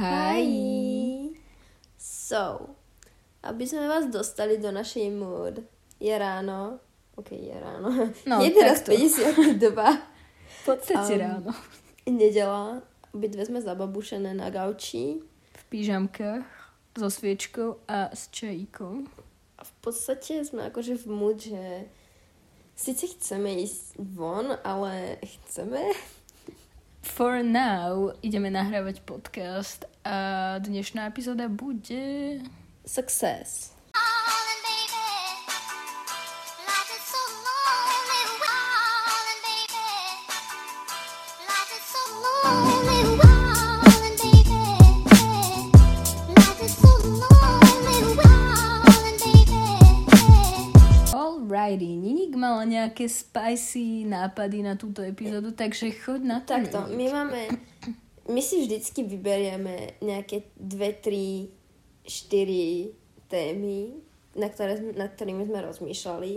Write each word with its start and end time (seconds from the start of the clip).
Hi. 0.00 0.48
So, 1.98 2.72
aby 3.44 3.68
sme 3.68 3.84
vás 3.84 4.08
dostali 4.08 4.56
do 4.56 4.72
našej 4.72 5.12
mood, 5.12 5.60
je 6.00 6.14
ráno, 6.16 6.80
ok, 7.12 7.28
je 7.30 7.52
ráno, 7.52 8.08
No, 8.24 8.40
je 8.40 8.48
teraz 8.48 8.80
takto. 8.80 8.96
52, 8.96 9.60
V 10.40 10.60
podstate 10.64 11.12
Um, 11.14 11.20
ráno. 11.20 11.52
nedela, 12.08 12.80
obidve 13.12 13.44
sme 13.44 13.60
zababušené 13.60 14.32
na 14.32 14.48
gauči 14.48 15.20
V 15.52 15.62
pížamkách, 15.68 16.48
so 16.96 17.12
sviečkou 17.12 17.84
a 17.84 18.08
s 18.08 18.32
čajíkom. 18.32 19.04
a 19.54 19.62
v 19.62 19.72
podstate 19.84 20.40
sme 20.40 20.72
akože 20.72 20.96
v 20.96 21.06
mood, 21.06 21.36
že 21.36 21.92
síce 22.72 23.04
chceme 23.12 23.52
ísť 23.60 24.00
von, 24.00 24.56
ale 24.64 25.20
chceme 25.20 25.92
For 27.00 27.40
now 27.40 28.12
ideme 28.20 28.48
nahrávať 28.48 29.00
podcast 29.04 29.88
a 30.04 30.58
dnešná 30.58 31.06
epizóda 31.06 31.48
bude... 31.48 32.40
success. 32.86 33.70
Alrighty, 51.10 51.86
Ninik 51.86 52.34
mala 52.38 52.64
nejaké 52.64 53.06
spicy 53.10 54.08
nápady 54.08 54.64
na 54.64 54.74
túto 54.74 55.02
epizódu, 55.02 55.52
takže 55.52 55.92
choď 55.92 56.20
na 56.24 56.38
to. 56.40 56.56
Takto, 56.56 56.88
my 56.88 57.06
máme, 57.12 57.40
my 58.30 58.40
si 58.40 58.62
vždycky 58.62 59.02
vyberieme 59.02 59.98
nejaké 60.00 60.54
dve, 60.54 60.94
tri, 60.94 61.50
štyri 62.06 62.94
témy, 63.26 63.98
na, 64.38 64.46
ktoré, 64.46 64.78
nad 64.94 65.10
ktorými 65.14 65.46
sme 65.46 65.66
rozmýšľali 65.66 66.32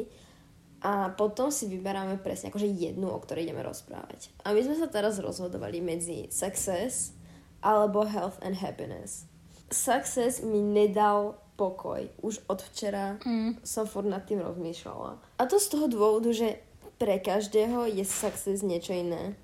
a 0.84 1.16
potom 1.16 1.48
si 1.48 1.72
vyberáme 1.72 2.20
presne 2.20 2.52
akože 2.52 2.68
jednu, 2.68 3.08
o 3.08 3.22
ktorej 3.22 3.48
ideme 3.48 3.64
rozprávať. 3.64 4.34
A 4.44 4.52
my 4.52 4.59
sme 4.66 4.76
sa 4.76 4.92
teraz 4.92 5.22
rozhodovali 5.22 5.80
medzi 5.80 6.28
success 6.28 7.16
alebo 7.64 8.03
health 8.03 8.36
and 8.44 8.59
happiness. 8.59 9.23
Success 9.72 10.44
mi 10.44 10.59
nedal 10.59 11.40
pokoj. 11.56 12.03
Už 12.20 12.44
od 12.52 12.59
včera 12.59 13.16
Mm. 13.23 13.64
som 13.64 13.88
furt 13.88 14.09
nad 14.09 14.25
tým 14.28 14.44
rozmýšľala. 14.44 15.22
A 15.40 15.42
to 15.48 15.62
z 15.62 15.68
toho 15.72 15.88
dôvodu, 15.88 16.34
že 16.34 16.59
pre 17.00 17.22
každého 17.23 17.88
je 17.88 18.03
success 18.03 18.59
niečo 18.62 18.92
iné. 18.94 19.38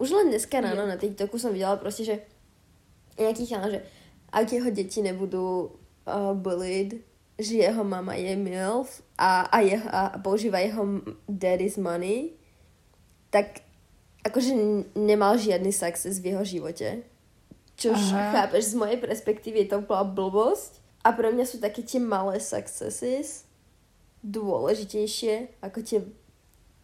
Už 0.00 0.16
len 0.16 0.32
dneska 0.32 0.64
ráno 0.64 0.88
na 0.88 0.96
TikToku 0.96 1.36
som 1.36 1.52
videla 1.52 1.76
proste, 1.76 2.08
že 2.08 2.16
nejaký 3.20 3.44
chalán, 3.44 3.76
že 3.76 3.80
ak 4.32 4.48
jeho 4.48 4.72
deti 4.72 5.04
nebudú 5.04 5.76
uh, 6.08 6.32
bullied, 6.32 7.04
že 7.36 7.60
jeho 7.60 7.84
mama 7.84 8.16
je 8.16 8.32
MILF 8.32 9.04
a, 9.20 9.44
a, 9.52 9.60
jeho, 9.60 9.84
a 9.92 10.16
používa 10.16 10.64
jeho 10.64 11.04
daddy's 11.28 11.76
money, 11.76 12.32
tak 13.28 13.60
akože 14.24 14.52
nemal 14.96 15.36
žiadny 15.36 15.72
success 15.72 16.20
v 16.20 16.32
jeho 16.32 16.44
živote. 16.44 17.04
Čož 17.76 18.12
Aha. 18.12 18.32
chápeš, 18.32 18.72
z 18.72 18.80
mojej 18.80 18.98
perspektívy 19.00 19.64
je 19.64 19.68
to 19.72 19.80
úplná 19.84 20.04
blbosť. 20.04 20.80
A 21.00 21.16
pre 21.16 21.32
mňa 21.32 21.48
sú 21.48 21.56
také 21.60 21.80
tie 21.80 21.96
malé 21.96 22.36
successes 22.40 23.48
dôležitejšie 24.20 25.64
ako 25.64 25.78
tie 25.80 26.04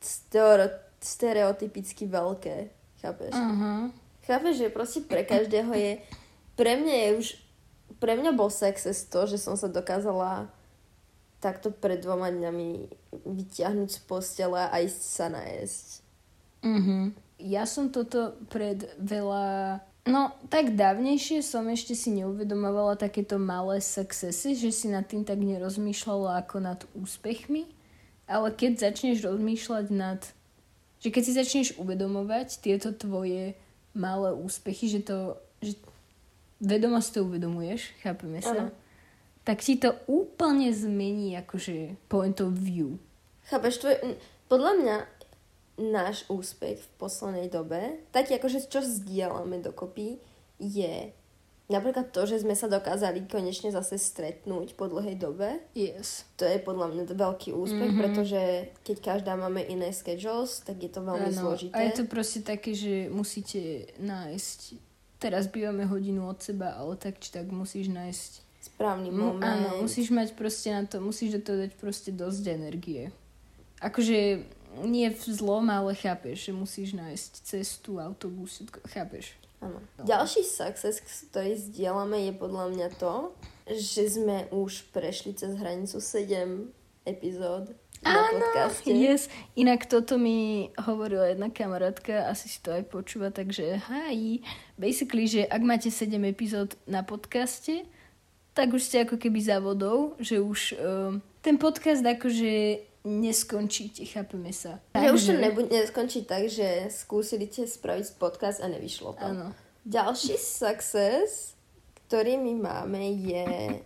stereo, 0.01 0.73
stereotypicky 0.97 2.09
veľké. 2.09 2.76
Chápeš? 3.07 3.33
Aha. 3.39 3.95
Chápeš, 4.27 4.55
že 4.59 4.75
proste 4.75 5.01
pre 5.07 5.23
každého 5.23 5.71
je... 5.71 6.03
Pre 6.59 6.73
mňa 6.75 6.95
je 6.95 7.11
už... 7.23 7.27
Pre 8.03 8.13
mňa 8.19 8.35
bol 8.35 8.51
success 8.51 9.07
to, 9.07 9.31
že 9.31 9.39
som 9.39 9.55
sa 9.55 9.71
dokázala 9.71 10.51
takto 11.39 11.71
pred 11.71 12.03
dvoma 12.03 12.35
dňami 12.35 12.91
vyťahnuť 13.23 13.89
z 13.95 14.01
postele 14.11 14.59
a 14.59 14.75
ísť 14.83 15.03
sa 15.07 15.27
najesť. 15.31 15.87
Mhm. 16.67 16.99
Ja 17.47 17.69
som 17.69 17.95
toto 17.95 18.35
pred 18.51 18.89
veľa... 18.99 19.79
No, 20.07 20.35
tak 20.51 20.79
dávnejšie 20.79 21.43
som 21.43 21.67
ešte 21.67 21.93
si 21.99 22.15
neuvedomovala 22.15 22.99
takéto 22.99 23.37
malé 23.39 23.83
succesy, 23.83 24.55
že 24.55 24.71
si 24.71 24.87
nad 24.91 25.05
tým 25.07 25.27
tak 25.27 25.39
nerozmýšľala 25.39 26.43
ako 26.47 26.57
nad 26.63 26.81
úspechmi. 26.95 27.67
Ale 28.27 28.51
keď 28.51 28.91
začneš 28.91 29.23
rozmýšľať 29.23 29.87
nad... 29.95 30.21
Že 31.01 31.09
keď 31.13 31.23
si 31.23 31.33
začneš 31.33 31.69
uvedomovať 31.77 32.61
tieto 32.61 32.93
tvoje 32.93 33.57
malé 33.97 34.31
úspechy, 34.33 34.89
že 34.89 35.01
to... 35.05 35.41
Že 35.61 35.77
vedomo 36.61 37.01
si 37.05 37.11
to 37.13 37.25
uvedomuješ, 37.29 37.93
chápeme 38.01 38.41
sa? 38.41 38.57
Áno. 38.57 38.73
Tak 39.47 39.63
ti 39.63 39.79
to 39.79 39.95
úplne 40.11 40.73
zmení 40.75 41.37
akože 41.39 41.95
point 42.11 42.41
of 42.43 42.57
view. 42.57 42.99
Chápeš, 43.47 43.79
tvoj, 43.79 43.95
podľa 44.51 44.73
mňa 44.83 44.97
náš 45.77 46.25
úspech 46.33 46.81
v 46.81 46.89
poslednej 46.97 47.53
dobe, 47.53 48.01
taký 48.11 48.41
akože 48.41 48.67
čo 48.67 48.81
zdieľame 48.81 49.61
dokopy, 49.61 50.19
je 50.57 51.13
napríklad 51.67 52.15
to, 52.15 52.27
že 52.27 52.43
sme 52.43 52.55
sa 52.55 52.67
dokázali 52.67 53.27
konečne 53.27 53.71
zase 53.71 53.99
stretnúť 53.99 54.79
po 54.79 54.87
dlhej 54.87 55.19
dobe. 55.19 55.59
Yes. 55.75 56.23
To 56.39 56.47
je 56.47 56.59
podľa 56.59 56.95
mňa 56.95 57.05
veľký 57.11 57.51
úspech, 57.51 57.93
Mhm. 57.93 57.99
pretože 57.99 58.41
keď 58.85 58.97
každá 59.03 59.35
máme 59.35 59.63
iné 59.63 59.91
schedules, 59.91 60.63
tak 60.63 60.79
je 60.79 60.91
to 60.91 61.03
veľmi 61.03 61.31
Áno, 61.31 61.41
zložité. 61.43 61.75
A 61.75 61.83
je 61.87 61.93
to 61.99 62.05
proste 62.07 62.41
také, 62.43 62.71
že 62.73 63.11
musíte 63.11 63.91
nájsť, 63.99 64.59
teraz 65.19 65.49
bývame 65.49 65.83
hodinu 65.85 66.29
od 66.29 66.39
seba, 66.39 66.77
ale 66.77 66.95
tak 66.95 67.19
či 67.19 67.33
tak 67.33 67.51
musíš 67.51 67.91
nájsť, 67.91 68.33
Správny 68.67 69.15
mu, 69.15 69.35
moment. 69.35 69.47
áno, 69.47 69.83
musíš 69.83 70.11
mať 70.11 70.35
proste 70.35 70.75
na 70.75 70.83
to, 70.87 70.99
musíš 70.99 71.39
do 71.39 71.41
toho 71.41 71.59
dať 71.65 71.73
proste 71.79 72.11
dosť 72.11 72.45
energie. 72.51 73.15
Akože 73.79 74.43
nie 74.85 75.09
v 75.09 75.23
zlom, 75.25 75.71
ale 75.71 75.95
chápeš, 75.95 76.49
že 76.49 76.53
musíš 76.53 76.93
nájsť 76.93 77.33
cestu, 77.47 77.97
autobus, 77.97 78.59
všetko, 78.61 78.79
chápeš? 78.91 79.33
Áno. 79.61 79.81
Ďalší 80.05 80.45
success, 80.45 81.01
ktorý 81.33 81.57
zdieľame, 81.57 82.29
je 82.29 82.33
podľa 82.37 82.67
mňa 82.77 82.89
to, 83.01 83.33
že 83.67 84.21
sme 84.21 84.47
už 84.53 84.93
prešli 84.93 85.35
cez 85.35 85.57
hranicu 85.57 85.99
7 85.99 86.71
epizód 87.07 87.75
na 88.05 88.29
podcaste. 88.29 88.93
Yes. 88.93 89.33
Inak 89.57 89.89
toto 89.89 90.21
mi 90.21 90.69
hovorila 90.77 91.33
jedna 91.33 91.49
kamarátka, 91.49 92.29
asi 92.29 92.53
si 92.53 92.59
to 92.61 92.75
aj 92.75 92.85
počúva, 92.87 93.33
takže 93.33 93.81
hi. 93.89 94.45
Basically, 94.77 95.27
že 95.27 95.43
ak 95.49 95.63
máte 95.65 95.89
7 95.89 96.13
epizód 96.29 96.77
na 96.85 97.01
podcaste, 97.01 97.89
tak 98.57 98.73
už 98.73 98.83
ste 98.85 99.05
ako 99.05 99.21
keby 99.21 99.41
za 99.41 99.61
vodou, 99.61 100.17
že 100.17 100.41
už 100.41 100.61
um, 100.81 101.21
ten 101.45 101.61
podcast 101.61 102.01
akože 102.01 102.81
neskončíte, 103.07 104.03
chápeme 104.03 104.51
sa. 104.51 104.83
Že 104.99 105.15
už 105.15 105.23
to 105.31 105.35
nebude, 105.39 105.71
neskončí 105.71 106.27
tak, 106.27 106.51
že 106.51 106.91
skúsili 106.91 107.47
ste 107.47 107.71
spraviť 107.71 108.19
podcast 108.19 108.59
a 108.59 108.67
nevyšlo 108.67 109.15
to. 109.15 109.23
Áno. 109.23 109.55
Ďalší 109.87 110.35
success, 110.35 111.55
ktorý 112.11 112.43
my 112.43 112.53
máme, 112.59 113.03
je 113.23 113.79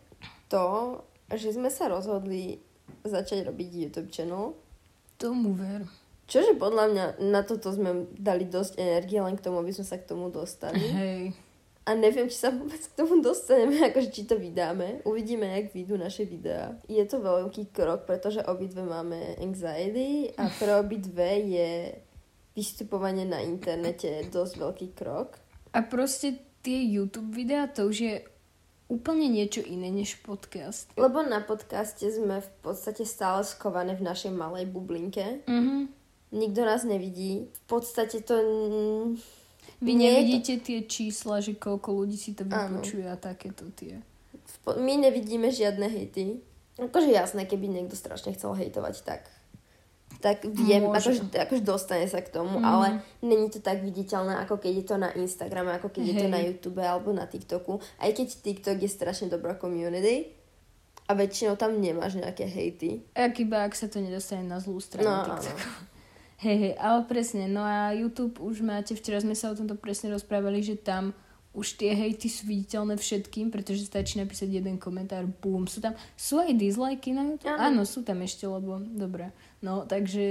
to, 0.48 0.98
že 1.36 1.60
sme 1.60 1.68
sa 1.68 1.92
rozhodli 1.92 2.64
začať 3.04 3.44
robiť 3.44 3.68
YouTube 3.68 4.08
channel. 4.08 4.56
Tomu 5.20 5.52
ver. 5.52 5.84
Čože 6.24 6.56
podľa 6.56 6.84
mňa 6.88 7.04
na 7.28 7.44
toto 7.44 7.68
sme 7.74 8.08
dali 8.16 8.48
dosť 8.48 8.80
energie, 8.80 9.20
len 9.20 9.36
k 9.36 9.44
tomu, 9.44 9.60
aby 9.60 9.74
sme 9.76 9.84
sa 9.84 10.00
k 10.00 10.08
tomu 10.08 10.32
dostali. 10.32 10.80
Hej. 10.80 11.22
A 11.90 11.98
neviem, 11.98 12.30
či 12.30 12.38
sa 12.38 12.54
vôbec 12.54 12.78
k 12.78 12.94
tomu 12.94 13.18
dostaneme, 13.18 13.82
akože 13.90 14.14
či 14.14 14.22
to 14.22 14.38
vydáme. 14.38 15.02
Uvidíme, 15.02 15.50
jak 15.50 15.74
vyjdú 15.74 15.98
naše 15.98 16.22
videá. 16.22 16.78
Je 16.86 17.02
to 17.02 17.18
veľký 17.18 17.74
krok, 17.74 18.06
pretože 18.06 18.46
obidve 18.46 18.86
máme 18.86 19.34
anxiety 19.42 20.30
a 20.38 20.46
pre 20.62 20.70
obidve 20.78 21.26
je 21.50 21.70
vystupovanie 22.54 23.26
na 23.26 23.42
internete 23.42 24.22
dosť 24.30 24.54
veľký 24.54 24.88
krok. 24.94 25.34
A 25.74 25.82
proste 25.82 26.38
tie 26.62 26.78
YouTube 26.78 27.34
videá, 27.34 27.66
to 27.66 27.90
už 27.90 27.96
je 27.98 28.14
úplne 28.86 29.26
niečo 29.26 29.62
iné 29.66 29.90
než 29.90 30.22
podcast. 30.22 30.94
Lebo 30.94 31.26
na 31.26 31.42
podcaste 31.42 32.06
sme 32.06 32.38
v 32.38 32.50
podstate 32.62 33.02
stále 33.02 33.42
skované 33.42 33.98
v 33.98 34.06
našej 34.06 34.30
malej 34.30 34.70
bublinke. 34.70 35.42
Mhm. 35.50 35.98
Nikto 36.30 36.62
nás 36.62 36.86
nevidí. 36.86 37.50
V 37.50 37.62
podstate 37.66 38.22
to... 38.22 38.38
n- 38.38 39.18
Vy 39.80 39.92
nie 39.92 40.04
je 40.04 40.12
to- 40.12 40.18
nevidíte 40.18 40.54
tie 40.60 40.78
čísla, 40.82 41.40
že 41.40 41.52
koľko 41.54 41.88
ľudí 41.94 42.14
si 42.14 42.32
to 42.32 42.44
Áno. 42.44 42.78
vypočuje 42.78 43.04
a 43.04 43.16
takéto 43.16 43.64
tie. 43.72 43.96
My 44.70 44.94
nevidíme 44.94 45.48
žiadne 45.48 45.88
hejty. 45.88 46.40
Akože 46.76 47.08
jasné, 47.08 47.44
keby 47.44 47.66
niekto 47.66 47.92
strašne 47.92 48.32
chcel 48.32 48.52
hejtovať, 48.54 48.96
tak 49.02 49.22
tak 50.20 50.44
viem, 50.44 50.84
akože, 50.84 51.32
akože 51.32 51.62
dostane 51.62 52.04
sa 52.04 52.20
k 52.20 52.28
tomu, 52.28 52.60
Mhm. 52.60 52.66
ale 52.66 52.86
není 53.22 53.48
to 53.48 53.56
tak 53.56 53.80
viditeľné, 53.80 54.36
ako 54.38 54.58
keď 54.58 54.72
je 54.74 54.84
to 54.84 54.96
na 54.98 55.08
Instagrame, 55.14 55.72
ako 55.72 55.88
keď 55.88 56.02
je 56.04 56.14
to 56.14 56.26
Hej. 56.26 56.30
na 56.30 56.40
YouTube 56.42 56.76
alebo 56.78 57.08
na 57.10 57.24
TikToku. 57.24 57.80
Aj 57.96 58.10
keď 58.10 58.28
TikTok 58.36 58.76
je 58.76 58.90
strašne 58.90 59.32
dobrá 59.32 59.56
community 59.56 60.28
a 61.08 61.16
väčšinou 61.16 61.56
tam 61.56 61.80
nemáš 61.80 62.14
nejaké 62.14 62.44
hejty. 62.44 63.00
Ak 63.14 63.32
iba, 63.38 63.64
ak 63.64 63.72
sa 63.72 63.88
to 63.88 63.96
nedostane 63.96 64.44
na 64.44 64.60
zlú 64.60 64.76
stranu 64.76 65.08
No, 65.08 65.24
TikToku. 65.24 65.56
Hej, 66.40 66.56
hej, 66.56 66.74
ale 66.80 67.04
presne, 67.04 67.44
no 67.52 67.60
a 67.60 67.92
YouTube 67.92 68.40
už 68.40 68.64
máte, 68.64 68.96
včera 68.96 69.20
sme 69.20 69.36
sa 69.36 69.52
o 69.52 69.58
tomto 69.58 69.76
presne 69.76 70.08
rozprávali, 70.08 70.64
že 70.64 70.80
tam 70.80 71.12
už 71.52 71.76
tie 71.76 71.92
hejty 71.92 72.32
sú 72.32 72.48
viditeľné 72.48 72.96
všetkým, 72.96 73.52
pretože 73.52 73.84
stačí 73.84 74.16
napísať 74.16 74.48
jeden 74.48 74.80
komentár, 74.80 75.28
bum, 75.28 75.68
sú 75.68 75.84
tam, 75.84 75.92
sú 76.16 76.40
aj 76.40 76.56
dislikey 76.56 77.12
na 77.12 77.28
YouTube? 77.28 77.52
Áno. 77.52 77.60
Áno, 77.60 77.82
sú 77.84 78.00
tam 78.00 78.24
ešte, 78.24 78.48
lebo, 78.48 78.80
dobre. 78.80 79.36
No, 79.60 79.84
takže 79.84 80.24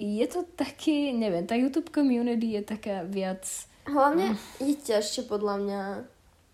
je 0.00 0.26
to 0.32 0.48
taký, 0.56 1.12
neviem, 1.12 1.44
tá 1.44 1.60
YouTube 1.60 1.92
community 1.92 2.56
je 2.56 2.62
taká 2.64 3.04
viac, 3.04 3.44
Hlavne 3.82 4.38
je 4.62 4.78
ťažšie 4.78 5.26
podľa 5.26 5.54
mňa 5.58 5.82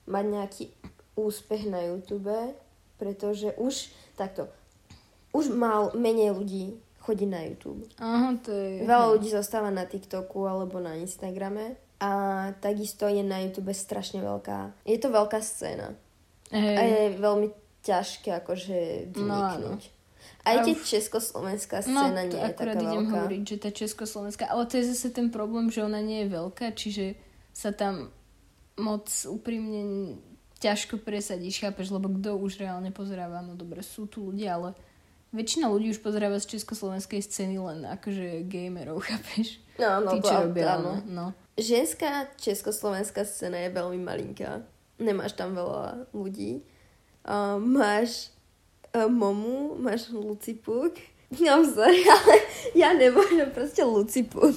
mať 0.08 0.24
nejaký 0.32 0.64
úspech 1.12 1.68
na 1.68 1.84
YouTube, 1.84 2.32
pretože 2.96 3.52
už 3.60 3.92
takto, 4.16 4.48
už 5.36 5.52
mal 5.52 5.92
menej 5.92 6.32
ľudí 6.32 6.80
chodí 7.08 7.24
na 7.24 7.40
YouTube. 7.40 7.88
aha, 7.96 8.36
to 8.44 8.52
je... 8.52 8.84
Veľa 8.84 9.06
ľudí 9.16 9.32
zostáva 9.32 9.72
na 9.72 9.88
TikToku 9.88 10.44
alebo 10.44 10.76
na 10.76 11.00
Instagrame 11.00 11.80
a 11.96 12.10
takisto 12.60 13.08
je 13.08 13.24
na 13.24 13.40
YouTube 13.40 13.72
strašne 13.72 14.20
veľká, 14.20 14.84
je 14.84 14.98
to 15.00 15.08
veľká 15.08 15.40
scéna 15.40 15.96
a 16.52 16.56
Hej, 16.56 16.92
je 16.92 17.08
veľmi 17.16 17.48
ťažké 17.80 18.28
akože 18.38 18.78
No 19.16 19.24
vyniknúť. 19.24 19.82
Aj 20.44 20.56
A 20.56 20.64
tie 20.64 20.76
československá 20.76 21.84
No, 21.84 22.08
scéna 22.08 22.24
to 22.24 22.36
nie 22.36 22.40
je 22.40 22.52
taká 22.52 22.72
idem 22.72 23.04
veľká. 23.04 23.12
hovoriť, 23.12 23.42
že 23.44 23.56
tá 23.58 23.70
československá, 23.72 24.44
ale 24.48 24.64
to 24.64 24.80
je 24.80 24.84
zase 24.92 25.08
ten 25.12 25.28
problém, 25.28 25.68
že 25.68 25.84
ona 25.84 26.00
nie 26.00 26.24
je 26.24 26.28
veľká, 26.32 26.72
čiže 26.72 27.16
sa 27.52 27.72
tam 27.72 28.08
moc 28.78 29.10
úprimne 29.26 30.14
ťažko 30.58 31.02
presadíš, 31.02 31.62
chápeš, 31.62 31.90
lebo 31.90 32.08
kto 32.08 32.38
už 32.38 32.58
reálne 32.58 32.90
pozeráva, 32.90 33.42
no 33.42 33.54
dobre, 33.54 33.82
sú 33.82 34.06
tu 34.06 34.30
ľudia, 34.30 34.56
ale 34.56 34.68
väčšina 35.30 35.68
ľudí 35.68 35.90
už 35.90 36.00
pozeráva 36.00 36.38
z 36.38 36.56
československej 36.56 37.20
scény 37.20 37.56
len 37.58 37.84
akože 37.84 38.46
gamerov, 38.46 39.04
chápeš? 39.08 39.60
No, 39.78 40.02
no, 40.02 40.10
Tí, 40.12 40.24
čo 40.24 40.34
robia, 40.42 40.74
áno. 40.76 40.98
no. 41.06 41.26
Ženská 41.54 42.30
československá 42.38 43.22
scéna 43.22 43.58
je 43.66 43.70
veľmi 43.70 43.98
malinká. 43.98 44.62
Nemáš 44.98 45.34
tam 45.34 45.54
veľa 45.54 46.10
ľudí. 46.10 46.62
Uh, 47.22 47.58
máš 47.58 48.30
uh, 48.94 49.06
Momu, 49.06 49.76
máš 49.76 50.10
Lucipuk. 50.10 50.94
No, 51.28 51.60
sorry, 51.60 52.00
ale 52.08 52.40
ja 52.72 52.96
nemôžem 52.96 53.52
proste 53.52 53.84
Lucipuk. 53.84 54.56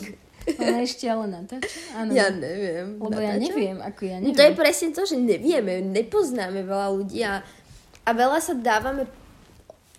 Ona 0.55 0.79
ešte 0.81 1.03
ale 1.03 1.27
natáča? 1.27 1.67
Áno. 1.93 2.15
Ja 2.15 2.31
neviem. 2.31 2.95
Lebo 2.95 3.19
ja 3.19 3.35
Natáča? 3.35 3.43
neviem, 3.43 3.77
ako 3.83 4.01
ja 4.07 4.17
No 4.17 4.31
neviem. 4.31 4.37
to 4.39 4.43
je 4.47 4.53
presne 4.55 4.89
to, 4.95 5.01
že 5.03 5.19
nevieme, 5.19 5.83
nepoznáme 5.83 6.63
veľa 6.63 6.87
ľudí 6.95 7.27
a, 7.27 7.43
a 8.01 8.09
veľa 8.15 8.39
sa 8.39 8.55
dávame, 8.55 9.03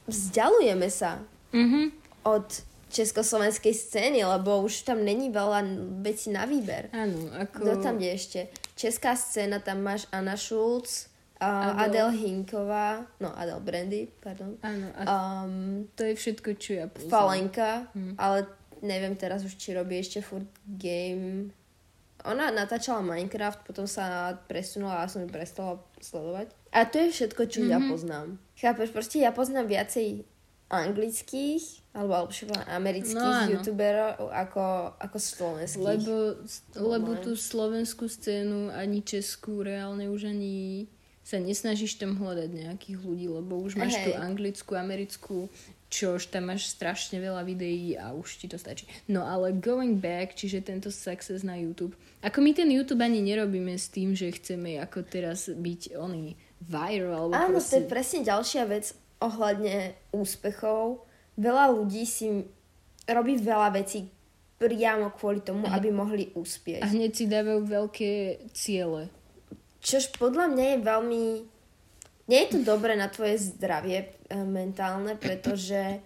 vzdialujeme 0.05 0.89
sa 0.89 1.21
Mhm. 1.53 1.93
od 2.25 2.49
československej 2.89 3.73
scény, 3.73 4.21
lebo 4.21 4.61
už 4.61 4.85
tam 4.85 5.01
není 5.01 5.29
veľa 5.29 5.65
vecí 6.01 6.29
na 6.29 6.45
výber. 6.45 6.93
Áno, 6.93 7.33
ako... 7.33 7.57
Kto 7.57 7.73
tam 7.81 7.97
je 7.97 8.11
ešte? 8.13 8.41
Česká 8.73 9.17
scéna, 9.17 9.59
tam 9.59 9.81
máš 9.81 10.05
Anna 10.09 10.37
Schulz, 10.37 11.09
Adele. 11.37 11.75
Adel 11.83 12.09
Hinková, 12.15 13.03
no 13.19 13.33
Adel 13.33 13.59
Brandy, 13.59 14.07
pardon. 14.15 14.55
Áno, 14.61 14.87
Um, 14.95 15.53
to 15.93 16.05
je 16.05 16.15
všetko, 16.15 16.49
čo 16.55 16.71
ja 16.75 16.87
poznám. 16.87 17.11
Falenka, 17.11 17.71
Hm. 17.93 18.15
ale 18.15 18.39
neviem 18.79 19.15
teraz 19.15 19.43
už, 19.43 19.57
či 19.57 19.73
robí 19.73 19.97
ešte 19.97 20.21
furt 20.21 20.47
game. 20.69 21.51
Ona 22.23 22.49
natáčala 22.49 23.03
Minecraft, 23.03 23.67
potom 23.67 23.83
sa 23.85 24.31
presunula 24.47 25.03
a 25.03 25.11
som 25.11 25.19
ju 25.19 25.29
prestala 25.29 25.83
sledovať. 25.99 26.55
A 26.73 26.85
to 26.85 26.97
je 26.99 27.09
všetko, 27.11 27.43
čo 27.47 27.61
ja 27.63 27.77
Mhm. 27.77 27.89
poznám. 27.89 28.29
Chápeš, 28.57 28.89
proste 28.91 29.21
ja 29.21 29.31
poznám 29.31 29.69
viacej 29.69 30.25
anglických, 30.73 31.65
alebo, 31.93 32.25
alebo 32.25 32.55
amerických 32.67 33.13
No 33.21 33.29
áno. 33.45 33.51
youtuberov 33.53 34.33
ako, 34.33 34.65
ako 34.97 35.17
slovenských. 35.21 35.85
Lebo, 35.85 36.15
lebo 36.75 37.11
tú 37.21 37.37
slovenskú 37.37 38.09
scénu 38.09 38.73
ani 38.73 39.05
českú 39.05 39.61
reálne 39.61 40.09
už 40.09 40.33
ani 40.33 40.89
sa 41.23 41.39
nesnažíš 41.39 42.01
tam 42.01 42.19
hľadať 42.19 42.51
nejakých 42.51 42.99
ľudí, 42.99 43.27
lebo 43.31 43.61
už 43.61 43.79
máš 43.79 43.95
Hej. 43.95 44.05
tú 44.05 44.19
anglickú, 44.19 44.73
americkú, 44.75 45.39
čož 45.87 46.27
tam 46.27 46.51
máš 46.51 46.67
strašne 46.67 47.21
veľa 47.21 47.45
videí 47.45 47.95
a 47.95 48.11
už 48.11 48.43
ti 48.43 48.49
to 48.49 48.57
stačí. 48.57 48.89
No 49.07 49.23
ale 49.23 49.53
going 49.53 50.01
back, 50.01 50.35
čiže 50.35 50.65
tento 50.65 50.91
success 50.91 51.45
na 51.45 51.55
YouTube. 51.55 51.95
Ako 52.25 52.41
my 52.41 52.51
ten 52.51 52.67
YouTube 52.67 52.99
ani 52.99 53.21
nerobíme 53.21 53.77
s 53.77 53.87
tým, 53.87 54.17
že 54.17 54.33
chceme 54.33 54.81
ako 54.81 55.05
teraz 55.05 55.47
byť 55.47 55.95
oný 55.95 56.35
viral, 56.63 57.29
alebo 57.29 57.35
Áno, 57.35 57.59
to 57.59 57.63
proste... 57.63 57.77
je 57.77 57.91
presne 57.91 58.21
ďalšia 58.23 58.63
vec 58.67 58.85
ohľadne 59.19 59.75
úspechov. 60.11 61.03
Veľa 61.35 61.65
ľudí 61.71 62.05
si 62.05 62.47
robí 63.05 63.35
veľa 63.37 63.75
vecí 63.75 64.07
priamo 64.57 65.11
kvôli 65.11 65.43
tomu, 65.43 65.67
aby 65.67 65.91
mohli 65.91 66.31
uspieť. 66.33 66.83
A 66.83 66.91
hneď 66.91 67.11
si 67.13 67.27
dávajú 67.27 67.67
veľké 67.67 68.11
ciele. 68.55 69.11
Čož 69.83 70.15
podľa 70.15 70.47
mňa 70.49 70.65
je 70.65 70.79
veľmi... 70.81 71.23
Nie 72.31 72.47
je 72.47 72.55
to 72.55 72.59
dobré 72.63 72.95
na 72.95 73.11
tvoje 73.11 73.51
zdravie 73.51 74.07
e, 74.31 74.39
mentálne, 74.47 75.19
pretože 75.19 75.99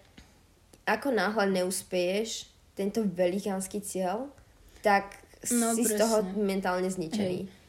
ako 0.88 1.12
náhle 1.12 1.52
neúspieš 1.52 2.48
tento 2.72 3.04
velikánsky 3.04 3.84
cieľ, 3.84 4.32
tak 4.80 5.20
No, 5.52 5.76
si 5.76 5.84
z 5.84 5.94
presne. 5.94 6.00
toho 6.00 6.16
mentálne 6.40 6.88
zničený. 6.88 7.38
Hej. 7.44 7.65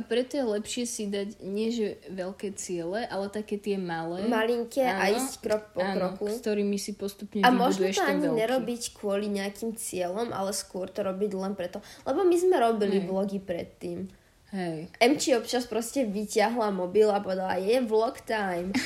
A 0.00 0.02
preto 0.02 0.32
je 0.32 0.44
lepšie 0.46 0.84
si 0.84 1.04
dať 1.06 1.38
nie 1.40 1.68
že 1.68 2.00
veľké 2.08 2.56
ciele, 2.56 3.04
ale 3.04 3.28
také 3.28 3.54
tie 3.54 3.76
malé. 3.76 4.24
Malinké 4.24 4.80
a 4.80 5.04
Áno, 5.04 5.20
ísť 5.20 5.32
krok 5.38 5.62
po 5.70 5.84
áno, 5.84 6.16
kroku. 6.16 6.26
s 6.26 6.40
ktorými 6.40 6.74
si 6.74 6.92
postupne 6.92 7.44
A 7.44 7.52
možno 7.52 7.84
to 7.86 8.00
ani 8.00 8.24
veľký. 8.24 8.38
nerobiť 8.38 8.82
kvôli 8.94 9.28
nejakým 9.28 9.76
cieľom, 9.76 10.32
ale 10.32 10.50
skôr 10.50 10.88
to 10.88 11.02
robiť 11.02 11.30
len 11.32 11.52
preto. 11.52 11.78
Lebo 12.02 12.24
my 12.24 12.34
sme 12.34 12.56
robili 12.56 12.96
Hej. 12.96 13.06
vlogy 13.06 13.38
predtým. 13.38 14.08
Hej. 14.50 14.88
Emči 14.96 15.30
občas 15.32 15.62
proste 15.62 16.02
vyťahla 16.02 16.72
mobil 16.72 17.06
a 17.06 17.20
povedala, 17.20 17.54
je 17.56 17.76
vlog 17.78 18.16
time. 18.20 18.72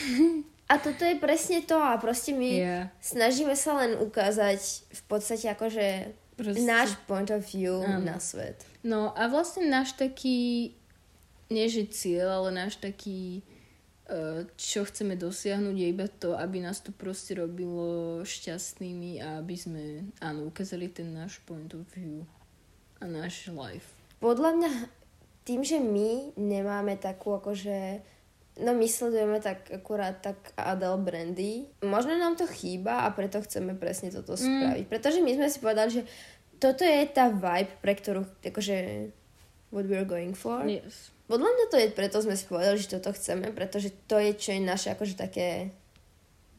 A 0.64 0.76
toto 0.76 1.00
je 1.00 1.14
presne 1.14 1.60
to 1.60 1.76
a 1.76 1.93
proste 1.94 2.32
my 2.32 2.50
Yeah. 2.50 2.84
snažíme 2.99 3.52
sa 3.52 3.76
len 3.78 4.00
ukázať 4.00 4.60
v 4.90 5.02
podstate 5.05 5.44
akože 5.46 6.08
Proste. 6.34 6.64
náš 6.64 6.96
point 7.05 7.28
of 7.28 7.44
view 7.44 7.78
Áno. 7.78 8.00
na 8.02 8.17
svet. 8.17 8.64
No 8.81 9.12
a 9.12 9.28
vlastne 9.28 9.64
náš 9.64 9.93
taký, 9.93 10.72
nie 11.50 11.67
že 11.69 11.88
cieľ, 11.88 12.41
ale 12.44 12.50
náš 12.55 12.81
taký, 12.81 13.44
eh, 14.08 14.49
čo 14.56 14.85
chceme 14.85 15.17
dosiahnuť 15.17 15.76
je 15.76 15.87
iba 15.88 16.06
to, 16.08 16.37
aby 16.37 16.61
nás 16.61 16.81
to 16.81 16.93
proste 16.93 17.37
robilo 17.37 18.20
šťastnými 18.25 19.20
a 19.20 19.41
aby 19.41 19.56
sme, 19.56 19.82
áno, 20.20 20.49
ukázali 20.49 20.88
ten 20.88 21.12
náš 21.12 21.41
point 21.44 21.73
of 21.75 21.85
view 21.93 22.25
a 23.00 23.08
náš 23.08 23.49
life. 23.52 23.93
Podľa 24.20 24.50
mňa 24.56 24.73
tým, 25.44 25.61
že 25.61 25.76
my 25.76 26.32
nemáme 26.41 26.96
takú 26.96 27.37
akože 27.37 28.00
No 28.55 28.70
my 28.70 28.87
sledujeme 28.87 29.43
tak 29.43 29.67
akurát 29.67 30.22
tak 30.22 30.39
Adele 30.55 31.03
Brandy. 31.03 31.67
Možno 31.82 32.15
nám 32.15 32.39
to 32.39 32.46
chýba 32.46 33.03
a 33.03 33.10
preto 33.10 33.43
chceme 33.43 33.74
presne 33.74 34.15
toto 34.15 34.39
Mm. 34.39 34.46
spraviť. 34.46 34.84
Pretože 34.86 35.19
my 35.27 35.34
sme 35.34 35.48
si 35.51 35.58
povedali, 35.58 35.91
že 35.91 36.03
toto 36.63 36.86
je 36.86 37.03
tá 37.10 37.34
vibe, 37.34 37.74
pre 37.82 37.98
ktorú 37.98 38.22
akože 38.46 39.10
what 39.74 39.91
we're 39.91 40.06
going 40.06 40.39
for. 40.39 40.63
Yes. 40.63 41.10
Podľa 41.24 41.50
mňa 41.50 41.66
to 41.69 41.76
je 41.81 41.88
preto 41.88 42.20
sme 42.20 42.36
si 42.36 42.44
povedali, 42.44 42.76
že 42.76 42.93
toto 42.93 43.12
chceme, 43.12 43.48
pretože 43.50 43.93
to 44.04 44.20
je 44.20 44.36
čo 44.36 44.52
je 44.52 44.60
naše 44.60 44.93
akože 44.93 45.16
také 45.16 45.72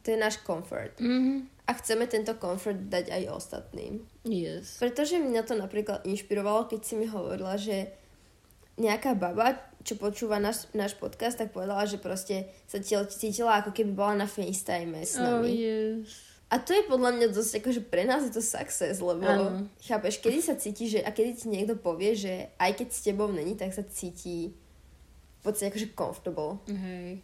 to 0.02 0.14
je 0.14 0.18
náš 0.18 0.38
comfort. 0.42 0.94
Mhm. 1.02 1.50
A 1.66 1.74
chceme 1.82 2.06
tento 2.06 2.30
comfort 2.38 2.78
dať 2.86 3.10
aj 3.10 3.22
ostatným. 3.26 3.98
Yes. 4.22 4.78
Pretože 4.78 5.18
mňa 5.18 5.42
to 5.42 5.58
napríklad 5.58 6.06
inšpirovalo, 6.06 6.70
keď 6.70 6.80
si 6.86 6.94
mi 6.94 7.10
hovorila, 7.10 7.58
že 7.58 7.90
nejaká 8.78 9.18
baba, 9.18 9.58
čo 9.82 9.98
počúva 9.98 10.38
náš, 10.38 10.70
náš 10.78 10.94
podcast, 10.94 11.42
tak 11.42 11.50
povedala, 11.50 11.82
že 11.82 11.98
proste 11.98 12.46
sa 12.70 12.78
cítila 13.10 13.58
ako 13.58 13.74
keby 13.74 13.98
bola 13.98 14.22
na 14.22 14.26
FaceTime 14.30 14.94
s 15.02 15.18
Oh, 15.18 15.42
nami. 15.42 15.58
yes. 15.58 16.35
A 16.46 16.62
to 16.62 16.70
je 16.70 16.86
podľa 16.86 17.10
mňa 17.18 17.26
dosť, 17.34 17.58
akože 17.58 17.82
pre 17.90 18.06
nás 18.06 18.22
je 18.22 18.30
to 18.30 18.38
success, 18.38 19.02
lebo 19.02 19.26
Áno. 19.26 19.66
chápeš, 19.82 20.22
kedy 20.22 20.38
sa 20.38 20.54
cíti, 20.54 20.86
že, 20.86 21.02
a 21.02 21.10
kedy 21.10 21.42
ti 21.42 21.46
niekto 21.50 21.74
povie, 21.74 22.14
že 22.14 22.54
aj 22.54 22.70
keď 22.78 22.88
s 22.94 23.00
tebou 23.02 23.26
není, 23.34 23.58
tak 23.58 23.74
sa 23.74 23.82
cíti 23.82 24.54
v 25.36 25.40
podstate 25.42 25.74
akože 25.74 25.88
comfortable. 25.90 26.62
Hej. 26.70 27.18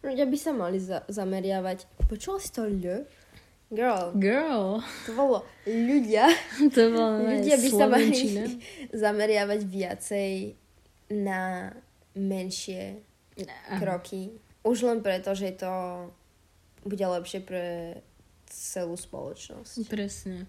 Ľudia 0.00 0.24
by 0.24 0.38
sa 0.40 0.52
mali 0.56 0.80
za- 0.80 1.04
zameriavať. 1.04 1.84
Počula 2.08 2.40
si 2.40 2.48
to 2.48 2.64
ľ? 2.64 3.04
Girl, 3.72 4.12
Girl. 4.16 4.84
to 5.08 5.16
bolo 5.16 5.44
ľudia. 5.64 6.28
to 6.76 6.92
bola 6.92 7.24
Ľudia 7.24 7.56
by 7.56 7.68
sa 7.72 7.86
mali 7.88 8.12
zameriavať 9.04 9.60
viacej 9.64 10.32
na 11.12 11.72
menšie 12.12 13.00
Aha. 13.36 13.80
kroky. 13.80 14.32
Už 14.64 14.84
len 14.84 15.00
preto, 15.00 15.32
že 15.32 15.56
to 15.56 15.72
bude 16.84 17.00
lepšie 17.00 17.40
pre 17.40 18.00
celú 18.52 18.94
spoločnosť. 18.94 19.88
Presne. 19.88 20.44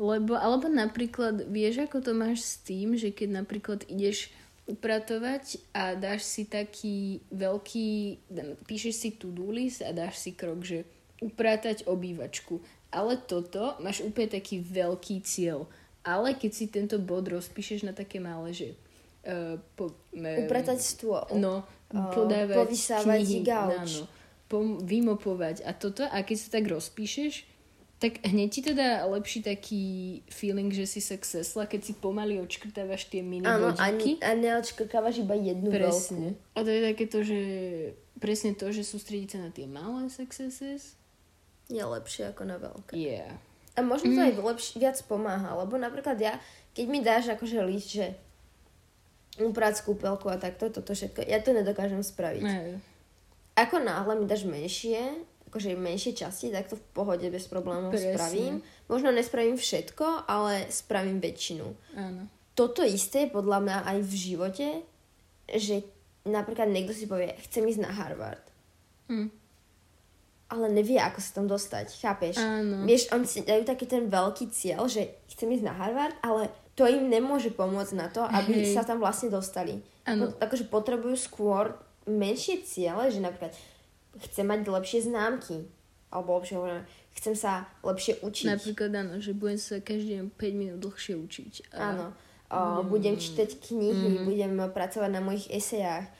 Lebo, 0.00 0.32
alebo 0.34 0.66
napríklad, 0.66 1.44
vieš, 1.46 1.84
ako 1.84 2.00
to 2.00 2.12
máš 2.16 2.40
s 2.40 2.54
tým, 2.64 2.96
že 2.96 3.12
keď 3.12 3.44
napríklad 3.44 3.84
ideš 3.86 4.32
upratovať 4.64 5.60
a 5.76 5.92
dáš 5.98 6.24
si 6.24 6.46
taký 6.46 7.20
veľký, 7.34 8.18
píšeš 8.64 8.94
si 8.94 9.08
to-do 9.12 9.50
list 9.50 9.84
a 9.84 9.90
dáš 9.92 10.22
si 10.22 10.32
krok, 10.32 10.64
že 10.64 10.88
upratať 11.20 11.84
obývačku. 11.84 12.64
Ale 12.90 13.20
toto 13.20 13.76
máš 13.84 14.00
úplne 14.02 14.30
taký 14.30 14.64
veľký 14.64 15.20
cieľ. 15.22 15.68
Ale 16.00 16.32
keď 16.32 16.52
si 16.54 16.66
tento 16.72 16.96
bod 16.96 17.28
rozpíšeš 17.28 17.84
na 17.84 17.92
také 17.92 18.24
malé, 18.24 18.56
že 18.56 18.68
uh, 19.28 19.60
po, 19.76 19.92
um, 20.16 20.24
Upratať 20.48 20.78
stôl. 20.80 21.28
No, 21.36 21.66
Uh, 21.90 22.06
podávať 22.14 22.54
povysávať 22.54 23.18
knihy, 23.18 23.42
gauč. 23.42 23.98
áno, 23.98 24.02
vymopovať 24.80 25.62
a 25.62 25.70
toto, 25.70 26.02
a 26.02 26.18
keď 26.20 26.36
sa 26.36 26.48
tak 26.50 26.66
rozpíšeš, 26.66 27.46
tak 27.96 28.24
hneď 28.24 28.48
ti 28.48 28.60
to 28.60 28.72
dá 28.72 29.04
lepší 29.06 29.40
taký 29.40 29.84
feeling, 30.26 30.68
že 30.68 30.88
si 30.88 30.98
successla, 30.98 31.64
keď 31.64 31.80
si 31.82 31.92
pomaly 31.94 32.40
odškrtávaš 32.40 33.06
tie 33.06 33.20
mini 33.20 33.44
Áno, 33.44 33.70
a, 33.70 33.76
bodíky. 33.76 34.16
a 34.18 34.32
neodškrkávaš 34.32 35.20
iba 35.20 35.36
jednu 35.36 35.68
Presne. 35.68 36.32
veľkú. 36.32 36.56
A 36.56 36.58
to 36.58 36.70
je 36.70 36.80
také 36.82 37.04
to, 37.04 37.18
že 37.20 37.38
presne 38.16 38.50
to, 38.52 38.66
že 38.68 38.82
sústrediť 38.82 39.28
sa 39.30 39.38
na 39.38 39.50
tie 39.50 39.68
malé 39.68 40.08
successes. 40.08 40.96
Je 41.68 41.78
lepšie 41.78 42.26
ako 42.26 42.42
na 42.42 42.56
veľké. 42.56 42.96
Yeah. 42.96 43.36
A 43.72 43.84
možno 43.84 44.10
Mm. 44.10 44.16
to 44.16 44.20
aj 44.24 44.34
lepš- 44.48 44.74
viac 44.74 44.96
pomáha, 45.04 45.54
lebo 45.54 45.76
napríklad 45.76 46.16
ja, 46.16 46.40
keď 46.72 46.86
mi 46.86 46.98
dáš 47.00 47.28
akože 47.28 47.60
list, 47.62 47.92
že 47.92 48.16
uprať 49.38 49.80
kúpelku 49.82 50.26
a 50.26 50.36
takto, 50.36 50.68
toto 50.68 50.90
všetko, 50.90 51.22
ja 51.22 51.38
to 51.38 51.52
nedokážem 51.52 52.00
spraviť. 52.00 52.42
Ne. 52.42 52.80
Ako 53.60 53.76
náhle 53.76 54.16
mi 54.16 54.24
dáš 54.24 54.48
menšie, 54.48 55.20
akože 55.52 55.76
menšie 55.76 56.16
časti, 56.16 56.48
tak 56.48 56.72
to 56.72 56.80
v 56.80 56.84
pohode 56.96 57.26
bez 57.28 57.44
problémov 57.50 57.92
Presne. 57.92 58.16
spravím. 58.16 58.54
Možno 58.88 59.12
nespravím 59.12 59.60
všetko, 59.60 60.24
ale 60.24 60.70
spravím 60.72 61.20
väčšinu. 61.20 61.66
Áno. 61.98 62.22
Toto 62.56 62.80
isté 62.80 63.28
je 63.28 63.34
podľa 63.34 63.58
mňa 63.60 63.76
aj 63.84 63.98
v 64.00 64.12
živote, 64.14 64.68
že 65.50 65.84
napríklad 66.24 66.70
niekto 66.70 66.94
si 66.94 67.04
povie, 67.10 67.34
chcem 67.48 67.66
ísť 67.66 67.80
na 67.82 67.92
Harvard. 67.92 68.44
Hm. 69.10 69.26
ale 70.50 70.66
nevie, 70.70 71.02
ako 71.02 71.18
sa 71.18 71.30
tam 71.42 71.46
dostať, 71.50 71.98
chápeš? 71.98 72.38
Áno. 72.38 72.86
Vieš, 72.86 73.10
oni 73.10 73.26
si 73.26 73.42
dajú 73.42 73.66
taký 73.66 73.90
ten 73.90 74.06
veľký 74.06 74.54
cieľ, 74.54 74.86
že 74.86 75.18
chcem 75.34 75.50
ísť 75.50 75.66
na 75.66 75.74
Harvard, 75.74 76.14
ale 76.22 76.50
to 76.78 76.86
im 76.86 77.10
nemôže 77.10 77.50
pomôcť 77.54 77.94
na 77.98 78.06
to, 78.10 78.22
aby 78.22 78.66
Hej. 78.66 78.74
sa 78.74 78.86
tam 78.86 79.02
vlastne 79.02 79.30
dostali. 79.30 79.82
Áno. 80.06 80.30
Po, 80.30 80.42
akože 80.42 80.70
potrebujú 80.70 81.18
skôr 81.18 81.74
menšie 82.06 82.62
ciele, 82.64 83.10
že 83.10 83.20
napríklad 83.20 83.52
chcem 84.28 84.46
mať 84.46 84.66
lepšie 84.66 85.00
známky, 85.06 85.68
alebo 86.10 86.38
lepšie 86.40 86.54
hovorím, 86.58 86.84
chcem 87.14 87.34
sa 87.38 87.70
lepšie 87.86 88.18
učiť. 88.22 88.46
Napríklad 88.50 88.90
áno, 88.96 89.14
že 89.22 89.32
budem 89.36 89.58
sa 89.60 89.78
každý 89.78 90.18
deň 90.18 90.26
5 90.34 90.60
minút 90.60 90.78
dlhšie 90.82 91.14
učiť. 91.14 91.52
A 91.74 91.94
Áno. 91.94 92.06
O, 92.50 92.82
budem 92.82 93.14
čítať 93.14 93.62
knihy, 93.62 94.26
budem 94.26 94.58
pracovať 94.74 95.10
na 95.14 95.22
mojich 95.22 95.46
esejách. 95.54 96.10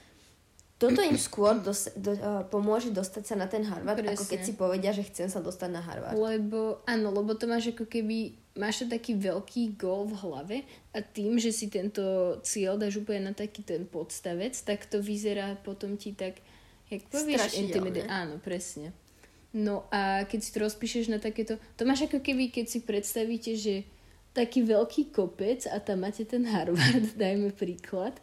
Toto 0.79 1.03
im 1.03 1.13
skôr 1.13 1.61
dos- 1.61 1.93
do, 1.93 2.17
uh, 2.17 2.41
pomôže 2.49 2.89
dostať 2.89 3.23
sa 3.27 3.35
na 3.37 3.45
ten 3.45 3.61
Harvard, 3.61 4.01
ako 4.01 4.25
keď 4.25 4.39
Presne. 4.41 4.49
si 4.49 4.57
povedia, 4.57 4.89
že 4.95 5.05
chcem 5.05 5.29
sa 5.29 5.37
dostať 5.37 5.69
na 5.69 5.83
Harvard. 5.83 6.17
Lebo, 6.17 6.81
áno, 6.89 7.13
lebo 7.13 7.37
to 7.37 7.45
máš 7.45 7.69
ako 7.69 7.85
keby, 7.85 8.33
máš 8.55 8.83
to 8.83 8.85
taký 8.91 9.15
veľký 9.15 9.79
gól 9.79 10.11
v 10.11 10.15
hlave 10.19 10.57
a 10.91 10.99
tým, 10.99 11.39
že 11.39 11.55
si 11.55 11.71
tento 11.71 12.37
cieľ 12.43 12.75
dáš 12.75 12.99
úplne 12.99 13.31
na 13.31 13.33
taký 13.33 13.63
ten 13.63 13.87
podstavec, 13.87 14.51
tak 14.67 14.87
to 14.91 14.99
vyzerá 14.99 15.55
potom 15.63 15.95
ti 15.95 16.11
tak, 16.11 16.43
jak 16.91 17.07
povieš, 17.07 17.55
intimidate. 17.55 18.11
Áno, 18.11 18.39
presne. 18.43 18.91
No 19.51 19.87
a 19.91 20.23
keď 20.27 20.39
si 20.43 20.49
to 20.55 20.63
rozpíšeš 20.63 21.11
na 21.11 21.19
takéto, 21.19 21.59
to 21.75 21.83
máš 21.83 22.07
ako 22.07 22.23
keby, 22.23 22.51
keď 22.51 22.65
si 22.71 22.79
predstavíte, 22.83 23.51
že 23.55 23.83
taký 24.31 24.63
veľký 24.63 25.11
kopec 25.11 25.67
a 25.67 25.79
tam 25.83 26.07
máte 26.07 26.23
ten 26.23 26.47
Harvard, 26.47 27.15
dajme 27.19 27.51
príklad, 27.51 28.15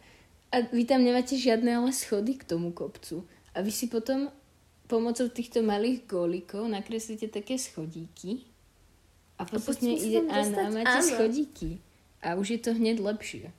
a 0.48 0.64
vy 0.72 0.88
tam 0.88 1.04
nemáte 1.04 1.36
žiadne 1.36 1.68
ale 1.76 1.92
schody 1.92 2.40
k 2.40 2.48
tomu 2.48 2.72
kopcu. 2.72 3.20
A 3.52 3.60
vy 3.60 3.68
si 3.68 3.92
potom 3.92 4.32
pomocou 4.88 5.28
týchto 5.28 5.60
malých 5.60 6.08
gólikov 6.08 6.64
nakreslíte 6.64 7.28
také 7.28 7.60
schodíky 7.60 8.47
a 9.38 9.42
postupne 9.46 9.94
ide, 9.94 10.26
áno, 10.26 10.56
a 10.58 10.68
máte 10.74 10.98
áno. 10.98 11.06
schodíky. 11.06 11.78
A 12.18 12.34
už 12.34 12.58
je 12.58 12.60
to 12.60 12.70
hneď 12.74 12.98
lepšie. 12.98 13.54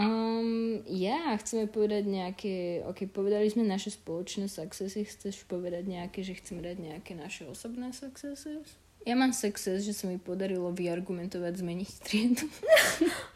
Um, 0.00 0.80
ja, 0.88 1.36
chceme 1.36 1.68
povedať 1.68 2.08
nejaké, 2.08 2.80
ok, 2.88 3.04
povedali 3.12 3.52
sme 3.52 3.68
naše 3.68 3.92
spoločné 3.92 4.48
successy, 4.48 5.04
chceš 5.04 5.44
povedať 5.44 5.84
nejaké, 5.84 6.24
že 6.24 6.40
chceme 6.40 6.64
dať 6.64 6.76
nejaké 6.80 7.12
naše 7.12 7.44
osobné 7.44 7.92
successes? 7.92 8.64
Ja 9.04 9.16
mám 9.16 9.32
success, 9.32 9.80
že 9.84 9.96
sa 9.96 10.08
mi 10.08 10.16
podarilo 10.20 10.72
vyargumentovať 10.72 11.52
zmeniť 11.56 11.90
triedu. 12.04 12.48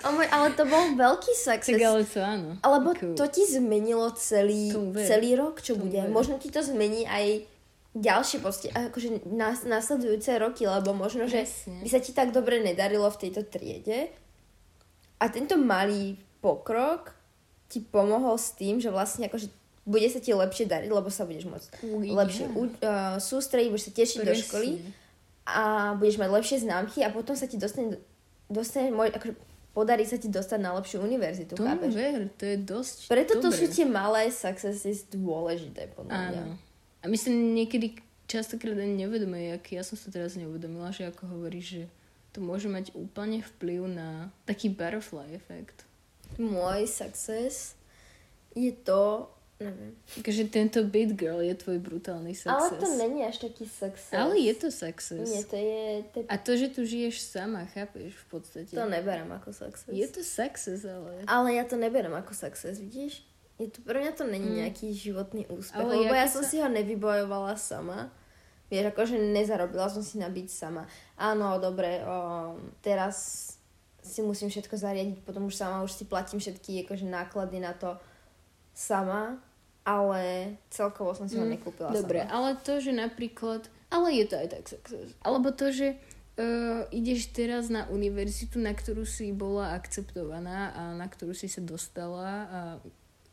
Oh 0.04 0.12
môj, 0.12 0.28
ale 0.28 0.52
to 0.52 0.68
bol 0.68 0.92
veľký 1.00 1.32
success. 1.32 1.72
tak 1.72 1.80
ale 1.80 2.04
to 2.04 2.20
áno. 2.20 2.60
Alebo 2.60 2.92
Ako- 2.92 3.16
to 3.16 3.24
ti 3.32 3.48
zmenilo 3.48 4.12
celý, 4.12 4.68
celý 5.08 5.32
rok, 5.32 5.64
čo 5.64 5.72
Tomu 5.72 5.88
bude. 5.88 6.04
ver. 6.04 6.12
Možno 6.12 6.36
ti 6.36 6.52
to 6.52 6.60
zmení 6.60 7.08
aj 7.08 7.40
ďalšie 7.94 8.38
proste, 8.38 8.68
akože 8.68 9.08
nás, 9.28 9.62
následujúce 9.62 10.34
roky, 10.34 10.64
lebo 10.64 10.92
možno, 10.92 11.24
že 11.24 11.42
Presne. 11.42 11.78
by 11.80 11.88
sa 11.88 11.98
ti 11.98 12.10
tak 12.10 12.30
dobre 12.30 12.58
nedarilo 12.58 13.06
v 13.06 13.20
tejto 13.20 13.42
triede. 13.44 14.10
A 15.16 15.28
tento 15.28 15.54
malý 15.54 16.14
pokrok 16.38 17.14
ti 17.66 17.80
pomohol 17.80 18.34
s 18.34 18.52
tým, 18.52 18.76
že 18.76 18.90
vlastne 18.90 19.24
akože 19.24 19.48
bude 19.84 20.04
sa 20.06 20.18
ti 20.18 20.32
lepšie 20.32 20.64
dariť, 20.64 20.90
lebo 20.90 21.08
sa 21.08 21.22
budeš 21.22 21.44
môcť 21.44 21.68
Ú, 21.82 22.02
lepšie 22.10 22.44
ja. 22.44 22.52
u- 22.52 22.66
uh, 22.74 23.16
sústrediť, 23.16 23.68
budeš 23.68 23.84
sa 23.84 23.94
tešiť 23.94 24.18
do 24.18 24.26
Presne. 24.26 24.42
školy 24.42 24.68
a 25.44 25.62
budeš 25.94 26.16
mať 26.16 26.30
lepšie 26.30 26.56
známky 26.60 26.98
a 27.00 27.08
potom 27.08 27.32
sa 27.32 27.44
ti 27.44 27.54
dostane, 27.54 28.00
dostane 28.46 28.88
môj, 28.88 29.12
akože 29.12 29.36
podarí 29.70 30.02
sa 30.02 30.16
ti 30.16 30.26
dostať 30.26 30.58
na 30.58 30.72
lepšiu 30.74 30.98
univerzitu, 30.98 31.52
Tomu 31.52 31.68
chápeš? 31.68 31.92
ver, 31.92 32.20
to 32.32 32.44
je 32.44 32.56
dosť 32.58 32.96
Preto 33.06 33.32
to 33.36 33.48
dobré. 33.48 33.58
sú 33.58 33.64
tie 33.68 33.84
malé 33.84 34.22
successes 34.30 35.04
dôležité, 35.06 35.92
podľa 35.92 36.10
mňa. 36.12 36.42
Áno. 36.42 36.54
A 37.04 37.08
myslím, 37.08 37.52
niekedy 37.52 38.00
častokrát 38.24 38.80
ani 38.80 39.04
nevedomuje, 39.04 39.52
aký 39.52 39.76
ja 39.76 39.84
som 39.84 40.00
sa 40.00 40.08
teraz 40.08 40.40
neuvedomila, 40.40 40.88
že 40.88 41.04
ako 41.12 41.36
hovoríš, 41.36 41.66
že 41.68 41.82
to 42.32 42.40
môže 42.40 42.66
mať 42.66 42.96
úplne 42.96 43.44
vplyv 43.44 43.86
na 43.92 44.32
taký 44.48 44.72
butterfly 44.72 45.36
efekt. 45.36 45.84
Môj 46.40 46.88
success 46.88 47.76
je 48.56 48.72
to, 48.72 49.28
neviem. 49.60 49.92
Takže 50.24 50.48
tento 50.50 50.80
Beat 50.82 51.12
Girl 51.14 51.44
je 51.44 51.54
tvoj 51.54 51.78
brutálny 51.78 52.32
Ale 52.48 52.64
success. 52.72 52.80
to 52.80 52.88
není 52.96 53.20
až 53.22 53.36
taký 53.38 53.68
success. 53.68 54.16
Ale 54.16 54.34
je 54.40 54.54
to 54.56 54.68
success. 54.72 55.28
Nie, 55.28 55.42
to 55.44 55.56
je, 55.60 55.82
to, 56.10 56.18
A 56.26 56.34
to, 56.40 56.56
že 56.56 56.66
tu 56.72 56.80
žiješ 56.88 57.20
sama, 57.20 57.68
chápeš 57.70 58.16
v 58.16 58.26
podstate. 58.32 58.72
to 58.72 58.88
neberem 58.88 59.28
ako 59.28 59.52
success. 59.52 59.92
Je 59.92 60.08
to 60.08 60.24
success, 60.24 60.82
ale... 60.88 61.22
Ale 61.28 61.48
ja 61.54 61.68
to 61.68 61.76
neberem 61.76 62.16
ako 62.16 62.32
success, 62.34 62.80
vidíš? 62.80 63.22
Je 63.54 63.68
to, 63.68 63.78
pre 63.80 63.98
mňa 63.98 64.12
to 64.12 64.24
není 64.24 64.50
Mm. 64.50 64.58
nejaký 64.60 64.90
životný 64.90 65.46
úspech, 65.46 65.78
Ale 65.78 65.94
lebo 66.00 66.10
ja 66.10 66.26
sa- 66.26 66.38
som 66.38 66.42
si 66.42 66.58
ho 66.58 66.66
nevybojovala 66.66 67.54
sama. 67.54 68.10
Vieš, 68.66 68.90
akože 68.90 69.14
nezarobila 69.30 69.86
som 69.86 70.02
si 70.02 70.18
na 70.18 70.26
byť 70.26 70.48
sama. 70.50 70.82
Áno, 71.14 71.62
dobre, 71.62 72.02
o, 72.02 72.16
teraz 72.80 73.54
si 74.02 74.20
musím 74.20 74.50
všetko 74.50 74.74
zariadiť, 74.74 75.22
potom 75.22 75.46
už 75.46 75.54
sama, 75.54 75.80
už 75.80 75.92
si 75.92 76.04
platím 76.04 76.36
všetky 76.36 76.82
akože 76.82 77.06
náklady 77.06 77.62
na 77.62 77.72
to 77.72 77.94
sama, 78.74 79.38
ale 79.86 80.56
celkovo 80.68 81.14
som 81.14 81.28
si 81.28 81.38
ho 81.38 81.46
nekúpila 81.46 81.92
Mm, 81.92 81.96
Dobre, 82.02 82.18
sama. 82.20 82.32
ale 82.32 82.48
to, 82.58 82.80
že 82.80 82.90
napríklad... 82.90 83.68
Ale 83.88 84.10
je 84.12 84.24
to 84.26 84.34
aj 84.34 84.48
tak 84.50 84.64
success. 84.66 85.08
Alebo 85.22 85.54
to, 85.54 85.70
že 85.70 85.94
uh, 86.34 86.82
ideš 86.90 87.30
teraz 87.30 87.70
na 87.70 87.86
univerzitu, 87.86 88.58
na 88.58 88.74
ktorú 88.74 89.06
si 89.06 89.30
bola 89.30 89.78
akceptovaná 89.78 90.74
a 90.74 90.82
na 90.92 91.06
ktorú 91.06 91.30
si 91.30 91.46
sa 91.46 91.62
dostala 91.62 92.32
a 92.44 92.60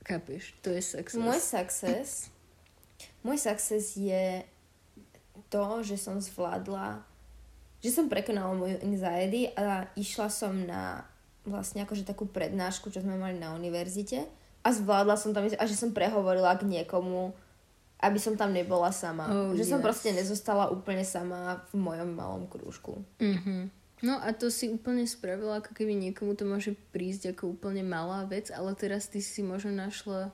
chápeš, 0.05 0.53
to 0.61 0.69
je 0.69 0.81
success. 0.81 1.19
Môj 1.21 1.39
success, 1.39 2.09
môj 3.23 3.37
success 3.37 3.97
je 3.97 4.43
to, 5.51 5.83
že 5.83 5.99
som 5.99 6.17
zvládla, 6.17 7.03
že 7.83 7.91
som 7.91 8.07
prekonala 8.07 8.55
moju 8.55 8.77
anxiety 8.81 9.51
a 9.53 9.89
išla 9.99 10.27
som 10.31 10.53
na 10.53 11.03
vlastne 11.41 11.81
akože 11.83 12.05
takú 12.05 12.29
prednášku, 12.29 12.93
čo 12.93 13.01
sme 13.01 13.17
mali 13.17 13.41
na 13.41 13.57
univerzite 13.57 14.29
a 14.61 14.67
zvládla 14.69 15.17
som 15.17 15.33
tam, 15.33 15.49
a 15.49 15.65
že 15.65 15.73
som 15.73 15.89
prehovorila 15.89 16.53
k 16.57 16.69
niekomu, 16.69 17.33
aby 18.01 18.17
som 18.21 18.37
tam 18.37 18.53
nebola 18.53 18.93
sama. 18.93 19.29
Oh, 19.29 19.53
že 19.57 19.65
som 19.65 19.81
yes. 19.81 19.85
proste 19.85 20.09
nezostala 20.13 20.69
úplne 20.69 21.01
sama 21.01 21.65
v 21.73 21.81
mojom 21.81 22.09
malom 22.13 22.43
krúžku. 22.45 23.01
Mhm. 23.17 23.80
No 24.01 24.17
a 24.17 24.33
to 24.33 24.49
si 24.49 24.65
úplne 24.65 25.05
spravila, 25.05 25.61
ako 25.61 25.71
keby 25.71 25.93
niekomu 25.93 26.33
to 26.33 26.41
môže 26.41 26.73
prísť 26.89 27.37
ako 27.37 27.53
úplne 27.53 27.85
malá 27.85 28.25
vec, 28.25 28.49
ale 28.49 28.73
teraz 28.73 29.05
ty 29.05 29.21
si 29.21 29.45
možno 29.45 29.69
našla, 29.71 30.33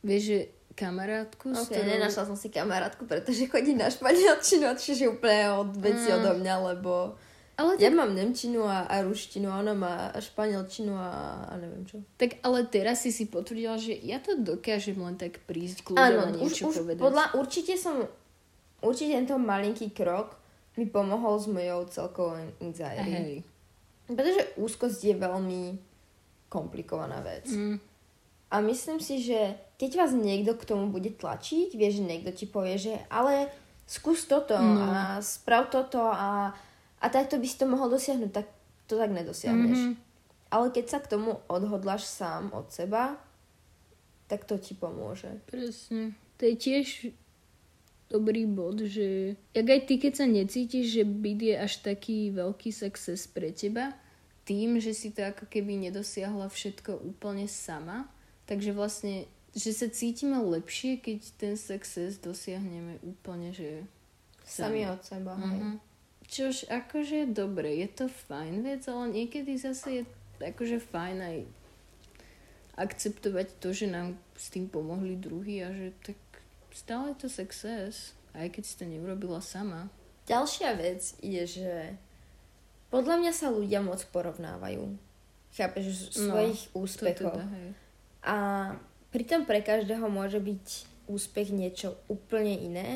vieš, 0.00 0.22
že 0.24 0.38
kamarátku, 0.72 1.50
Ok, 1.50 1.68
ktorou... 1.68 1.84
nenašla 1.84 2.22
som 2.24 2.38
si 2.38 2.48
kamarátku, 2.48 3.04
pretože 3.04 3.50
chodí 3.50 3.74
na 3.74 3.90
španielčinu 3.90 4.70
čiže 4.78 5.10
úplne 5.10 5.60
od 5.60 5.74
veci 5.76 6.08
Mm. 6.08 6.16
odo 6.16 6.32
mňa, 6.38 6.54
lebo 6.70 7.18
Ale 7.58 7.74
ja 7.82 7.90
tak, 7.90 7.98
mám 7.98 8.14
nemčinu 8.14 8.62
a, 8.62 8.86
a 8.86 9.02
ruštinu 9.02 9.50
a 9.50 9.58
ona 9.58 9.74
má 9.74 9.94
španielčinu 10.14 10.94
a, 10.94 11.10
a 11.50 11.58
neviem 11.58 11.82
čo. 11.82 11.98
tak 12.14 12.38
ale 12.46 12.62
teraz 12.64 13.02
si 13.02 13.10
si 13.10 13.26
potvrdila, 13.26 13.74
že 13.74 13.98
ja 13.98 14.22
to 14.22 14.38
dokážem 14.38 14.94
len 14.94 15.18
tak 15.18 15.42
prísť 15.44 15.82
kľudom 15.82 15.98
a 15.98 16.30
Áno, 16.30 16.38
už, 16.38 16.54
niečo 16.54 16.70
už 16.70 16.86
povedať. 16.86 17.02
podľa, 17.02 17.24
určite 17.34 17.74
som, 17.74 18.06
určite 18.78 19.18
tento 19.18 19.34
malinký 19.34 19.90
krok 19.90 20.37
mi 20.78 20.86
pomohol 20.86 21.42
s 21.42 21.50
mojou 21.50 21.90
celkovou 21.90 22.38
anxiety. 22.62 23.10
Hej. 23.10 23.34
Pretože 24.06 24.54
úzkosť 24.54 25.00
je 25.10 25.14
veľmi 25.18 25.62
komplikovaná 26.46 27.18
vec. 27.20 27.50
Mm. 27.50 27.82
A 28.48 28.64
myslím 28.64 29.02
si, 29.02 29.20
že 29.20 29.58
keď 29.76 29.90
vás 30.00 30.12
niekto 30.16 30.56
k 30.56 30.64
tomu 30.64 30.88
bude 30.88 31.12
tlačiť, 31.12 31.76
vieš, 31.76 32.00
že 32.00 32.08
niekto 32.08 32.30
ti 32.32 32.48
povie, 32.48 32.80
že 32.80 32.94
ale 33.12 33.52
skús 33.84 34.24
toto 34.24 34.56
No. 34.56 34.80
a 34.88 35.20
sprav 35.20 35.68
toto 35.68 36.00
a, 36.00 36.56
a 37.02 37.06
takto 37.12 37.36
by 37.36 37.44
si 37.44 37.60
to 37.60 37.68
mohol 37.68 37.92
dosiahnuť, 37.92 38.30
tak 38.32 38.46
to 38.88 38.96
tak 38.96 39.12
nedosiahneš. 39.12 39.78
Mhm. 39.78 39.92
Ale 40.48 40.72
keď 40.72 40.84
sa 40.88 40.98
k 41.04 41.12
tomu 41.12 41.44
odhodláš 41.44 42.08
sám 42.08 42.48
od 42.56 42.72
seba, 42.72 43.20
tak 44.32 44.48
to 44.48 44.56
ti 44.56 44.72
pomôže. 44.72 45.28
Presne. 45.44 46.16
To 46.40 46.42
je 46.48 46.54
tiež 46.56 46.86
dobrý 48.08 48.48
bod, 48.48 48.84
že 48.88 49.36
jak 49.52 49.68
aj 49.68 49.80
ty, 49.84 49.94
keď 50.00 50.12
sa 50.16 50.26
necítiš, 50.26 51.00
že 51.00 51.04
byt 51.04 51.40
je 51.44 51.54
až 51.60 51.72
taký 51.84 52.32
veľký 52.32 52.72
success 52.72 53.28
pre 53.28 53.52
teba, 53.52 53.92
tým, 54.48 54.80
že 54.80 54.96
si 54.96 55.12
to 55.12 55.28
ako 55.28 55.44
keby 55.44 55.76
nedosiahla 55.88 56.48
všetko 56.48 57.04
úplne 57.04 57.44
sama, 57.44 58.08
takže 58.48 58.72
vlastne, 58.72 59.28
že 59.52 59.76
sa 59.76 59.92
cítime 59.92 60.40
lepšie, 60.40 61.04
keď 61.04 61.20
ten 61.36 61.54
success 61.60 62.16
dosiahneme 62.16 62.96
úplne, 63.04 63.52
že 63.52 63.84
Sami 64.48 64.88
od 64.88 65.04
seba. 65.04 65.36
Mhm. 65.36 65.76
Čož 66.28 66.68
akože 66.68 67.28
dobre, 67.32 67.84
je 67.84 67.88
to 67.88 68.06
fajn 68.08 68.64
vec, 68.64 68.84
ale 68.88 69.12
niekedy 69.12 69.56
zase 69.60 69.88
je 69.88 70.02
akože 70.40 70.80
fajn 70.80 71.18
aj 71.24 71.36
akceptovať 72.76 73.48
to, 73.60 73.72
že 73.72 73.88
nám 73.88 74.16
s 74.36 74.52
tým 74.52 74.68
pomohli 74.68 75.16
druhý 75.16 75.64
a 75.64 75.72
že 75.72 75.92
tak 76.04 76.16
stále 76.78 77.10
je 77.10 77.18
to 77.18 77.28
success, 77.28 77.94
aj 78.32 78.46
keď 78.48 78.62
si 78.62 78.74
to 78.76 78.84
neurobila 78.84 79.42
sama. 79.42 79.90
Ďalšia 80.24 80.70
vec 80.74 81.02
je, 81.18 81.42
že 81.42 81.70
podľa 82.88 83.18
mňa 83.18 83.32
sa 83.32 83.50
ľudia 83.50 83.80
moc 83.80 83.98
porovnávajú. 84.08 84.94
Chápeš, 85.50 86.14
No, 86.20 86.36
svojich 86.36 86.60
úspechov. 86.72 87.34
teda, 87.34 87.44
hej. 87.50 87.68
A 88.22 88.36
pritom 89.08 89.42
pre 89.42 89.58
každého 89.58 90.06
môže 90.06 90.38
byť 90.38 90.66
úspech 91.08 91.48
niečo 91.50 91.96
úplne 92.06 92.52
iné. 92.52 92.88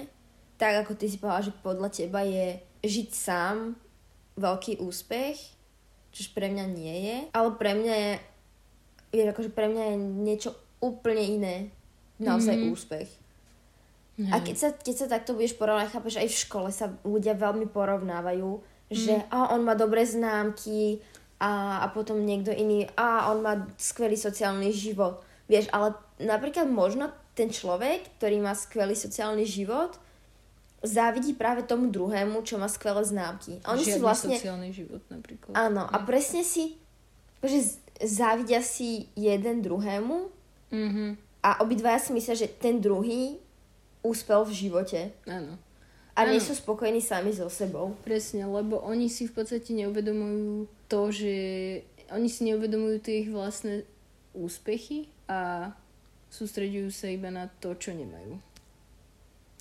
Tak 0.56 0.86
ako 0.86 0.92
ty 0.94 1.08
si 1.08 1.16
povedala, 1.16 1.48
že 1.48 1.54
podľa 1.58 1.88
teba 1.90 2.20
je 2.22 2.60
žiť 2.84 3.08
sám 3.10 3.74
veľký 4.36 4.78
úspech, 4.78 5.36
čož 6.12 6.28
pre 6.30 6.46
mňa 6.46 6.64
nie 6.68 6.96
je. 7.02 7.16
Ale 7.32 7.50
pre 7.56 7.72
mňa 7.72 7.94
je, 7.96 8.12
vieš, 9.10 9.28
akože 9.32 9.50
pre 9.50 9.66
mňa 9.66 9.84
je 9.88 9.96
niečo 9.98 10.50
úplne 10.78 11.24
iné. 11.24 11.56
Naozaj 12.20 12.54
Mhm. 12.54 12.66
úspech. 12.68 13.08
A 14.28 14.44
keď 14.44 14.56
sa, 14.60 14.68
keď 14.76 14.94
sa 14.94 15.06
takto 15.08 15.32
budeš 15.32 15.56
porovnať, 15.56 15.88
chápeš, 15.88 16.20
aj 16.20 16.28
v 16.28 16.40
škole 16.44 16.68
sa 16.68 16.92
ľudia 17.00 17.32
veľmi 17.32 17.64
porovnávajú, 17.72 18.60
že 18.92 19.24
a 19.32 19.56
on 19.56 19.64
má 19.64 19.72
dobré 19.72 20.04
známky 20.04 21.00
a, 21.40 21.80
a 21.80 21.86
potom 21.88 22.20
niekto 22.20 22.52
iný, 22.52 22.84
a 22.92 23.32
on 23.32 23.40
má 23.40 23.64
skvelý 23.80 24.20
sociálny 24.20 24.68
život. 24.70 25.24
Vieš, 25.48 25.72
ale 25.72 25.96
napríklad 26.20 26.68
možno 26.68 27.08
ten 27.32 27.48
človek, 27.48 28.20
ktorý 28.20 28.44
má 28.44 28.52
skvelý 28.52 28.92
sociálny 28.92 29.48
život, 29.48 29.96
závidí 30.84 31.32
práve 31.32 31.64
tomu 31.64 31.88
druhému, 31.88 32.44
čo 32.44 32.60
má 32.60 32.68
skvelé 32.68 33.00
známky. 33.06 33.64
A 33.64 33.72
oni 33.72 33.82
si 33.86 33.96
Žiadny 33.96 34.04
vlastne... 34.04 34.36
sociálny 34.36 34.70
život 34.76 35.02
napríklad. 35.08 35.56
Áno, 35.56 35.88
a 35.88 35.96
presne 36.04 36.44
si, 36.44 36.76
že 37.40 37.80
závidia 38.02 38.60
si 38.60 39.08
jeden 39.16 39.62
druhému 39.64 40.28
Mhm. 40.72 41.16
a 41.44 41.60
obidvaja 41.60 42.00
si 42.00 42.16
myslia, 42.16 42.32
že 42.32 42.48
ten 42.48 42.80
druhý 42.80 43.41
úspel 44.02 44.42
v 44.44 44.52
živote. 44.52 45.00
Áno. 45.24 45.56
A 46.12 46.28
nie 46.28 46.36
sú 46.38 46.52
spokojní 46.52 47.00
sami 47.00 47.32
so 47.32 47.48
sebou. 47.48 47.96
Presne, 48.04 48.44
lebo 48.44 48.76
oni 48.84 49.08
si 49.08 49.24
v 49.24 49.32
podstate 49.32 49.72
neuvedomujú 49.72 50.68
to, 50.84 51.08
že 51.08 51.34
oni 52.12 52.28
si 52.28 52.44
neuvedomujú 52.44 53.00
tie 53.00 53.24
ich 53.24 53.32
vlastné 53.32 53.88
úspechy 54.36 55.08
a 55.24 55.72
sústreďujú 56.28 56.92
sa 56.92 57.08
iba 57.08 57.32
na 57.32 57.48
to, 57.60 57.72
čo 57.80 57.96
nemajú. 57.96 58.36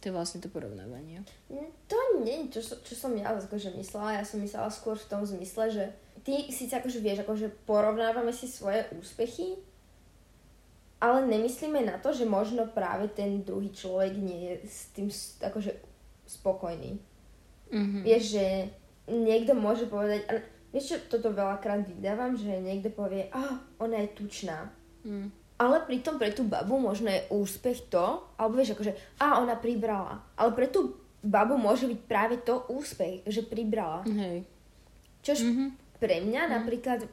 To 0.01 0.09
je 0.09 0.17
vlastne 0.17 0.41
to 0.43 0.49
porovnávanie. 0.49 1.23
Mm, 1.47 1.71
To 1.87 1.95
nie 2.19 2.49
je, 2.49 2.59
čo, 2.59 2.73
som- 2.73 2.81
čo 2.83 2.93
som 2.97 3.11
ja 3.15 3.31
akože 3.31 3.71
myslela. 3.77 4.19
Ja 4.19 4.25
som 4.27 4.41
myslela 4.43 4.67
skôr 4.67 4.97
v 4.97 5.07
tom 5.07 5.21
zmysle, 5.23 5.71
že 5.71 5.83
ty 6.25 6.51
síce 6.51 6.73
akože 6.75 6.99
vieš, 6.99 7.23
akože 7.23 7.47
porovnávame 7.63 8.33
si 8.33 8.49
svoje 8.49 8.83
úspechy, 8.97 9.55
ale 11.01 11.25
nemyslíme 11.25 11.81
na 11.81 11.97
to, 11.97 12.13
že 12.13 12.29
možno 12.29 12.69
práve 12.69 13.09
ten 13.09 13.41
druhý 13.41 13.73
človek 13.73 14.13
nie 14.13 14.53
je 14.53 14.55
s 14.69 14.77
tým 14.93 15.09
akože 15.41 15.73
spokojný. 16.29 17.01
Mhm. 17.73 18.05
Vieš, 18.05 18.23
že 18.37 18.45
niekto 19.09 19.57
môže 19.57 19.89
povedať, 19.89 20.21
a 20.29 20.39
vieš 20.69 20.95
čo, 20.95 21.17
toto 21.17 21.33
veľakrát 21.33 21.83
vydávam, 21.83 22.37
že 22.37 22.61
niekto 22.61 22.93
povie, 22.93 23.27
a 23.33 23.59
ona 23.81 24.05
je 24.05 24.15
tučná. 24.15 24.69
Mm. 25.03 25.33
Ale 25.61 25.77
pritom 25.85 26.17
pre 26.17 26.33
tú 26.33 26.45
babu 26.45 26.77
možno 26.77 27.09
je 27.09 27.25
úspech 27.29 27.89
to, 27.91 28.23
alebo 28.37 28.57
vieš, 28.57 28.73
akože, 28.73 28.93
a 29.21 29.41
ona 29.41 29.53
pribrala. 29.57 30.21
Ale 30.37 30.53
pre 30.53 30.65
tú 30.69 30.97
babu 31.21 31.53
môže 31.57 31.85
byť 31.85 31.99
práve 32.09 32.41
to 32.41 32.65
úspech, 32.69 33.21
že 33.29 33.45
pribrala. 33.45 34.01
Hej. 34.09 34.45
Čož 35.21 35.39
Mhm. 35.45 35.65
pre 36.01 36.17
mňa 36.21 36.41
napríklad, 36.49 37.05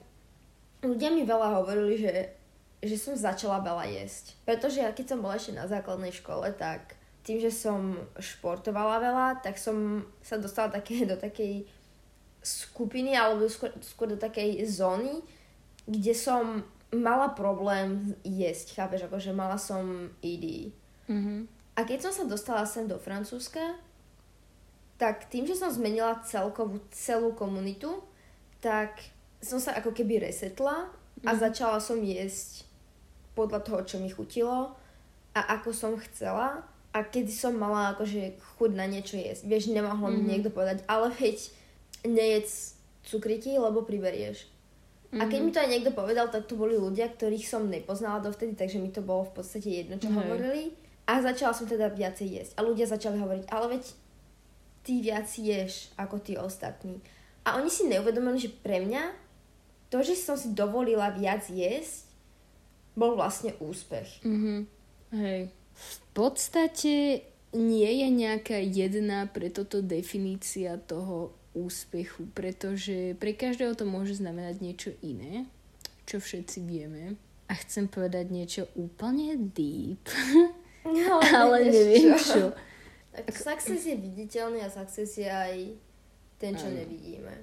ľudia 0.81 1.13
mi 1.13 1.29
veľa 1.29 1.61
hovorili, 1.61 2.01
že, 2.01 2.13
že 2.79 2.97
som 2.99 3.19
začala 3.19 3.59
veľa 3.59 3.91
jesť. 3.91 4.39
Pretože 4.47 4.83
ja 4.83 4.91
keď 4.95 5.15
som 5.15 5.23
bola 5.23 5.35
ešte 5.35 5.57
na 5.57 5.67
základnej 5.67 6.15
škole, 6.15 6.55
tak 6.55 6.95
tým, 7.27 7.43
že 7.43 7.51
som 7.51 7.99
športovala 8.17 9.03
veľa, 9.03 9.27
tak 9.43 9.59
som 9.59 10.07
sa 10.23 10.39
dostala 10.39 10.71
také, 10.71 11.05
do 11.05 11.19
takej 11.19 11.67
skupiny, 12.41 13.19
alebo 13.19 13.51
skôr, 13.51 13.75
skôr 13.83 14.09
do 14.09 14.17
takej 14.17 14.63
zóny, 14.65 15.21
kde 15.85 16.15
som 16.15 16.63
mala 16.95 17.37
problém 17.37 18.17
jesť, 18.25 18.81
chápeš, 18.81 19.05
akože 19.11 19.37
mala 19.37 19.61
som 19.61 20.09
ED. 20.25 20.73
Mhm. 21.11 21.59
A 21.79 21.87
keď 21.87 22.09
som 22.09 22.13
sa 22.13 22.25
dostala 22.27 22.67
sem 22.67 22.91
do 22.91 22.99
Francúzska, 22.99 23.79
tak 24.99 25.31
tým, 25.31 25.47
že 25.47 25.55
som 25.55 25.71
zmenila 25.71 26.19
celkovú 26.27 26.83
celú 26.91 27.31
komunitu, 27.31 28.03
tak 28.59 28.99
som 29.39 29.63
sa 29.63 29.79
ako 29.79 29.95
keby 29.95 30.27
resetla 30.27 30.91
a 31.23 31.31
začala 31.39 31.79
som 31.79 32.03
jesť 32.03 32.67
podľa 33.39 33.63
toho, 33.63 33.81
čo 33.87 33.97
mi 34.03 34.11
chutilo 34.11 34.75
a 35.31 35.41
ako 35.55 35.71
som 35.71 35.95
chcela 36.03 36.67
a 36.91 36.99
kedy 37.07 37.31
som 37.31 37.55
mala 37.55 37.95
akože 37.95 38.35
chuť 38.59 38.71
na 38.75 38.91
niečo 38.91 39.15
jesť. 39.15 39.47
Vieš, 39.47 39.71
nemohol 39.71 40.19
mi 40.19 40.27
niekto 40.27 40.51
povedať, 40.51 40.83
ale 40.91 41.15
veď 41.15 41.39
nejedz 42.03 42.75
cukriky, 43.07 43.55
lebo 43.55 43.87
priberieš. 43.87 44.51
A 45.17 45.25
keď 45.25 45.41
mi 45.41 45.51
to 45.55 45.63
aj 45.63 45.73
niekto 45.73 45.97
povedal, 45.97 46.29
tak 46.29 46.45
to 46.45 46.53
boli 46.53 46.77
ľudia, 46.77 47.09
ktorých 47.09 47.49
som 47.49 47.65
nepoznala 47.65 48.21
dovtedy, 48.21 48.53
takže 48.53 48.77
mi 48.77 48.93
to 48.93 49.01
bolo 49.01 49.25
v 49.25 49.41
podstate 49.41 49.81
jedno, 49.81 49.97
čo 49.97 50.13
Hej. 50.13 50.17
hovorili. 50.21 50.77
A 51.09 51.25
začala 51.25 51.57
som 51.57 51.65
teda 51.65 51.89
viacej 51.89 52.29
jesť. 52.29 52.53
A 52.61 52.67
ľudia 52.67 52.85
začali 52.85 53.17
hovoriť, 53.17 53.49
ale 53.49 53.79
veď 53.79 53.85
ty 54.85 55.01
viac 55.01 55.25
ješ 55.33 55.89
ako 55.97 56.21
tí 56.21 56.37
ostatní. 56.37 57.01
A 57.49 57.57
oni 57.57 57.73
si 57.73 57.89
neuvedomili, 57.89 58.37
že 58.37 58.53
pre 58.53 58.85
mňa 58.85 59.17
to, 59.89 60.05
že 60.05 60.13
som 60.21 60.37
si 60.37 60.53
dovolila 60.53 61.09
viac 61.17 61.49
jesť, 61.49 62.08
bol 62.99 63.15
vlastne 63.15 63.55
úspech. 63.63 64.27
Mhm. 64.27 64.67
Hej. 65.15 65.55
V 65.79 65.97
podstate 66.11 67.23
nie 67.55 67.91
je 68.03 68.09
nejaká 68.11 68.59
jedna 68.59 69.31
pre 69.31 69.49
toto 69.49 69.79
definícia 69.81 70.77
toho 70.77 71.31
úspechu, 71.55 72.29
pretože 72.35 73.15
pre 73.17 73.33
každého 73.33 73.73
to 73.73 73.87
môže 73.87 74.19
znamenať 74.19 74.57
niečo 74.61 74.91
iné, 75.01 75.47
čo 76.05 76.19
všetci 76.19 76.59
vieme. 76.67 77.15
A 77.49 77.57
chcem 77.57 77.89
povedať 77.89 78.29
niečo 78.29 78.69
úplne 78.77 79.39
deep, 79.41 80.05
ale 81.33 81.65
vieš 81.65 81.73
neviem 81.73 82.19
čo. 82.19 82.45
Tak 83.17 83.33
success 83.33 83.83
je 83.89 83.97
viditeľný 83.97 84.61
a 84.61 84.69
success 84.69 85.17
je 85.17 85.25
aj 85.25 85.55
ten, 86.37 86.53
čo 86.53 86.69
Áno. 86.69 86.77
nevidíme. 86.77 87.35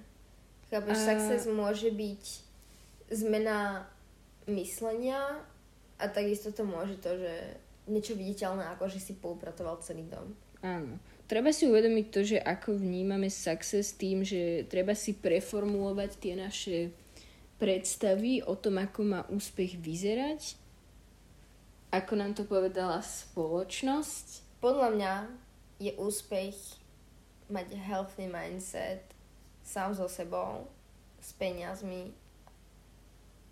Chápeš, 0.70 0.98
A- 1.02 1.06
success 1.10 1.50
môže 1.50 1.90
byť 1.90 2.24
zmena 3.10 3.90
myslenia 4.50 5.42
a 5.98 6.06
takisto 6.10 6.54
to 6.54 6.68
môže 6.68 7.02
to, 7.02 7.18
že 7.18 7.34
niečo 7.86 8.18
viditeľné, 8.18 8.66
ako 8.74 8.90
že 8.90 9.00
si 9.00 9.14
poupratoval 9.18 9.82
celý 9.82 10.06
dom. 10.10 10.34
Áno. 10.66 10.98
Treba 11.26 11.50
si 11.50 11.66
uvedomiť 11.66 12.06
to, 12.14 12.22
že 12.22 12.38
ako 12.38 12.78
vnímame 12.78 13.34
success 13.34 13.98
tým, 13.98 14.22
že 14.22 14.70
treba 14.70 14.94
si 14.94 15.18
preformulovať 15.18 16.12
tie 16.22 16.34
naše 16.38 16.78
predstavy 17.58 18.46
o 18.46 18.54
tom, 18.54 18.78
ako 18.78 19.00
má 19.02 19.22
úspech 19.34 19.82
vyzerať. 19.82 20.54
Ako 21.90 22.14
nám 22.14 22.38
to 22.38 22.46
povedala 22.46 23.02
spoločnosť. 23.02 24.60
Podľa 24.62 24.90
mňa 24.94 25.14
je 25.82 25.92
úspech 25.98 26.78
mať 27.50 27.74
healthy 27.74 28.30
mindset 28.30 29.02
sám 29.66 29.98
so 29.98 30.06
sebou, 30.06 30.70
s 31.18 31.34
peniazmi, 31.34 32.14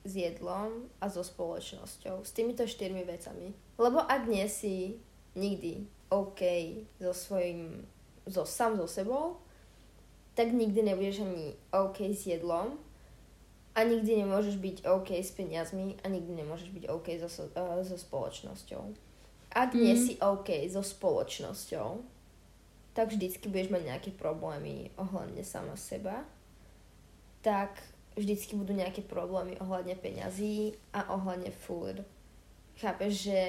s 0.04 0.12
jedlom 0.20 0.92
a 1.00 1.08
so 1.08 1.24
spoločnosťou. 1.24 2.28
S 2.28 2.32
týmito 2.36 2.68
štyrmi 2.68 3.08
vecami. 3.08 3.56
Lebo 3.80 4.04
ak 4.04 4.28
nie 4.28 4.44
si 4.52 5.00
nikdy 5.34 5.88
OK 6.12 6.42
so 7.00 7.16
svojím, 7.16 7.88
so, 8.28 8.44
sám 8.46 8.78
so 8.78 8.88
sebou, 8.88 9.40
tak 10.36 10.52
nikdy 10.52 10.84
nebudeš 10.84 11.24
ani 11.24 11.56
OK 11.72 12.12
s 12.12 12.28
jedlom 12.28 12.78
a 13.74 13.80
nikdy 13.82 14.22
nemôžeš 14.22 14.58
byť 14.62 14.78
OK 14.86 15.18
s 15.18 15.34
peniazmi 15.34 15.98
a 16.02 16.10
nikdy 16.10 16.42
nemôžeš 16.46 16.70
byť 16.70 16.86
OK 16.90 17.08
so, 17.18 17.30
uh, 17.58 17.82
so 17.82 17.98
spoločnosťou. 17.98 18.84
Ak 19.54 19.78
nie 19.78 19.94
Mm. 19.94 20.02
si 20.02 20.14
OK 20.18 20.50
so 20.70 20.82
spoločnosťou, 20.82 22.02
tak 22.94 23.10
vždycky 23.10 23.50
budeš 23.50 23.70
mať 23.74 23.84
nejaké 23.90 24.10
problémy 24.14 24.94
ohľadne 24.98 25.42
sama 25.42 25.74
seba. 25.78 26.26
Tak 27.42 27.78
vždycky 28.18 28.56
budú 28.56 28.74
nejaké 28.74 29.02
problémy 29.06 29.58
ohľadne 29.60 29.98
peňazí 29.98 30.78
a 30.94 31.10
ohľadne 31.14 31.50
food. 31.54 32.02
Chápeš, 32.78 33.30
že 33.30 33.40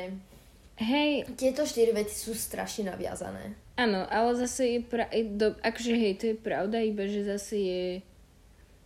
Hej, 0.74 1.30
tieto 1.38 1.62
štyri 1.62 1.94
veci 1.94 2.18
sú 2.18 2.34
strašne 2.34 2.90
naviazané. 2.90 3.54
áno, 3.78 4.02
ale 4.10 4.34
zase 4.34 4.78
je 4.78 4.80
pra... 4.82 5.06
do... 5.06 5.54
akože 5.62 5.92
hej, 5.94 6.12
to 6.18 6.24
je 6.34 6.36
pravda, 6.36 6.82
iba 6.82 7.06
že 7.06 7.22
zase 7.22 7.56
je... 7.62 7.84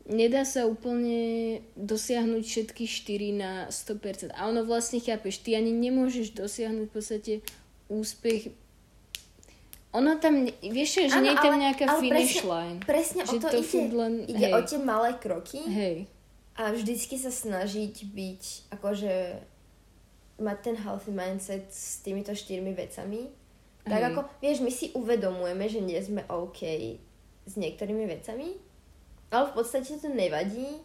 Nedá 0.08 0.44
sa 0.44 0.64
úplne 0.64 1.60
dosiahnuť 1.76 2.42
všetky 2.44 2.84
štyri 2.88 3.32
na 3.32 3.68
100%. 3.68 4.32
A 4.36 4.48
ono 4.48 4.64
vlastne 4.64 5.00
chápeš, 5.00 5.44
ty 5.44 5.52
ani 5.56 5.72
nemôžeš 5.72 6.32
dosiahnuť 6.32 6.86
v 6.88 6.94
podstate 6.96 7.32
úspech 7.92 8.52
ono 9.90 10.16
tam, 10.16 10.34
vieš, 10.60 11.00
že 11.00 11.10
Áno, 11.10 11.22
nie 11.22 11.32
je 11.32 11.38
tam 11.38 11.54
ale- 11.54 11.62
nejaká 11.64 11.84
ale 11.84 12.00
finish 12.00 12.36
presne- 12.36 12.50
line. 12.50 12.78
Presne 12.80 13.22
Že 13.22 13.30
o 13.30 13.40
to, 13.40 13.48
to 13.48 13.58
ide. 13.58 13.80
len- 13.92 14.24
ide 14.24 14.46
hej. 14.46 14.52
o 14.52 14.60
tie 14.60 14.78
malé 14.78 15.10
kroky 15.14 15.60
Hej. 15.60 15.96
a 16.54 16.62
vždycky 16.70 17.16
sa 17.16 17.30
snažiť 17.30 17.94
byť, 18.04 18.42
akože 18.70 19.14
mať 20.38 20.58
ten 20.60 20.76
healthy 20.76 21.10
mindset 21.10 21.66
s 21.68 21.98
týmito 21.98 22.30
štyrmi 22.30 22.70
vecami. 22.70 23.26
Tak 23.82 23.96
Hej. 23.96 24.06
ako, 24.06 24.20
vieš, 24.38 24.58
my 24.60 24.70
si 24.70 24.92
uvedomujeme, 24.92 25.64
že 25.64 25.80
nie 25.80 25.98
sme 25.98 26.22
OK 26.28 26.60
s 27.42 27.56
niektorými 27.56 28.04
vecami, 28.06 28.54
ale 29.30 29.44
v 29.46 29.54
podstate 29.54 29.96
to 29.96 30.06
nevadí, 30.06 30.78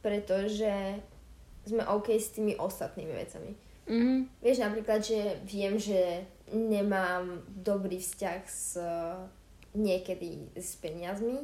pretože 0.00 0.98
sme 1.64 1.82
OK 1.84 2.10
s 2.12 2.30
tými 2.30 2.54
ostatnými 2.54 3.12
vecami. 3.12 3.50
Mhm. 3.82 4.14
Vieš 4.38 4.58
napríklad, 4.58 5.00
že 5.00 5.18
viem, 5.42 5.74
že 5.74 6.22
nemám 6.52 7.42
dobrý 7.48 7.98
vzťah 7.98 8.40
s 8.46 8.78
niekedy 9.72 10.52
s 10.52 10.76
peniazmi, 10.76 11.42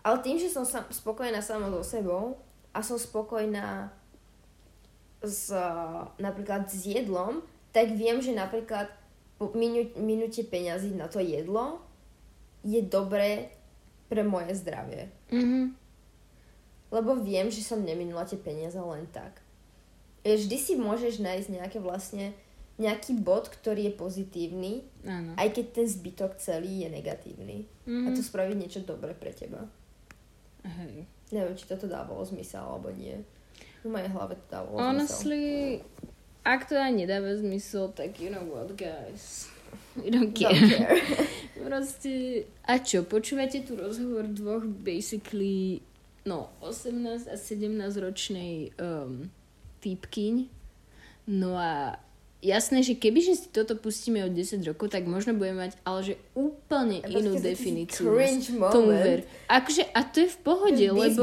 ale 0.00 0.16
tým, 0.24 0.40
že 0.40 0.48
som 0.48 0.64
sam, 0.64 0.88
spokojná 0.88 1.44
sama 1.44 1.68
so 1.68 1.84
sebou 1.84 2.40
a 2.72 2.80
som 2.80 2.96
spokojná 2.96 3.92
s, 5.20 5.52
napríklad 6.16 6.64
s 6.72 6.88
jedlom, 6.88 7.44
tak 7.76 7.92
viem, 7.92 8.24
že 8.24 8.32
napríklad 8.32 8.88
po 9.36 9.52
minu, 9.52 9.92
minúte 10.00 10.40
peňazí 10.44 10.96
na 10.96 11.08
to 11.08 11.20
jedlo 11.20 11.80
je 12.64 12.80
dobré 12.84 13.52
pre 14.08 14.20
moje 14.20 14.52
zdravie. 14.60 15.08
Mhm. 15.32 15.76
Lebo 16.90 17.14
viem, 17.22 17.46
že 17.46 17.62
som 17.62 17.78
neminula 17.78 18.26
tie 18.26 18.36
peniaze 18.36 18.76
len 18.76 19.06
tak. 19.14 19.38
Vieš, 20.26 20.50
Vždy 20.50 20.56
si 20.58 20.74
môžeš 20.74 21.22
nájsť 21.22 21.48
nejaké 21.54 21.78
vlastne 21.78 22.34
nejaký 22.80 23.20
bod, 23.20 23.52
ktorý 23.52 23.92
je 23.92 23.94
pozitívny, 23.94 24.72
Áno. 25.04 25.36
aj 25.36 25.52
keď 25.52 25.66
ten 25.76 25.86
zbytok 25.86 26.40
celý 26.40 26.82
je 26.82 26.88
negatívny. 26.88 27.68
Mhm. 27.84 28.08
A 28.08 28.08
to 28.16 28.24
spraviť 28.24 28.56
niečo 28.56 28.80
dobré 28.80 29.12
pre 29.12 29.36
teba. 29.36 29.68
Hej. 30.64 31.04
Neviem, 31.30 31.54
či 31.56 31.68
toto 31.68 31.84
dávalo 31.84 32.24
zmysel 32.24 32.64
alebo 32.64 32.88
nie. 32.90 33.20
V 33.84 33.88
mojej 33.88 34.08
hlave 34.08 34.36
to 34.40 34.44
dávalo 34.48 34.76
zmysel. 34.76 34.88
Honestly, 34.88 35.44
ak 36.40 36.68
to 36.68 36.74
aj 36.80 36.92
nedáva 36.96 37.36
zmysel, 37.36 37.92
tak 37.92 38.16
you 38.16 38.32
know 38.32 38.44
what, 38.48 38.72
guys. 38.76 39.52
We 39.94 40.10
don't 40.10 40.32
care. 40.32 40.50
Don't 40.50 40.72
care. 40.72 40.98
Proste... 41.68 42.44
A 42.64 42.80
čo, 42.80 43.04
počúvate 43.04 43.60
tu 43.62 43.76
rozhovor 43.76 44.24
dvoch 44.26 44.64
basically, 44.64 45.84
no, 46.24 46.48
18 46.64 47.28
a 47.28 47.36
17 47.36 47.76
ročnej 48.00 48.72
um, 48.80 49.28
týpkyň. 49.84 50.48
No 51.30 51.54
a 51.60 52.00
jasné, 52.40 52.80
že 52.80 52.96
keby 52.96 53.20
že 53.20 53.34
si 53.36 53.46
toto 53.52 53.76
pustíme 53.76 54.24
od 54.24 54.32
10 54.32 54.64
rokov, 54.64 54.92
tak 54.92 55.04
možno 55.04 55.36
budeme 55.36 55.68
mať, 55.68 55.72
ale 55.84 56.00
že 56.02 56.14
úplne 56.32 57.04
A 57.04 57.08
inú 57.12 57.36
taký 57.36 57.52
definíciu. 57.52 58.04
cringe 58.08 58.48
Tomu 58.72 58.96
ver. 58.96 59.20
Akože, 59.46 59.84
a 59.92 60.00
to 60.08 60.24
je 60.24 60.28
v 60.32 60.38
pohode, 60.40 60.80
These 60.80 60.96
lebo... 60.96 61.22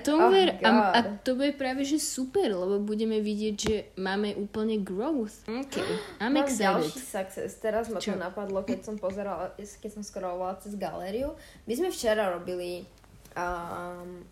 Tomu 0.00 0.26
oh 0.26 0.32
ver, 0.32 0.56
a, 0.64 0.70
a 0.96 1.00
God. 1.04 1.20
to 1.24 1.30
bude 1.36 1.52
práve 1.60 1.84
že 1.84 2.00
super, 2.00 2.48
lebo 2.48 2.80
budeme 2.80 3.20
vidieť, 3.20 3.54
že 3.56 3.74
máme 4.00 4.32
úplne 4.40 4.80
growth. 4.80 5.44
OK, 5.46 5.76
I'm 6.18 6.32
Mám 6.32 6.48
excited. 6.48 6.80
ďalší 6.80 7.00
success. 7.00 7.50
Teraz 7.60 7.92
ma 7.92 8.00
Čo? 8.00 8.16
to 8.16 8.24
napadlo, 8.24 8.64
keď 8.64 8.80
som 8.88 8.96
pozerala, 8.96 9.52
keď 9.56 9.90
som 10.00 10.02
scrollovala 10.02 10.56
cez 10.64 10.74
galériu. 10.80 11.36
My 11.68 11.76
sme 11.76 11.92
včera 11.92 12.32
robili 12.32 12.88
um, 13.36 14.24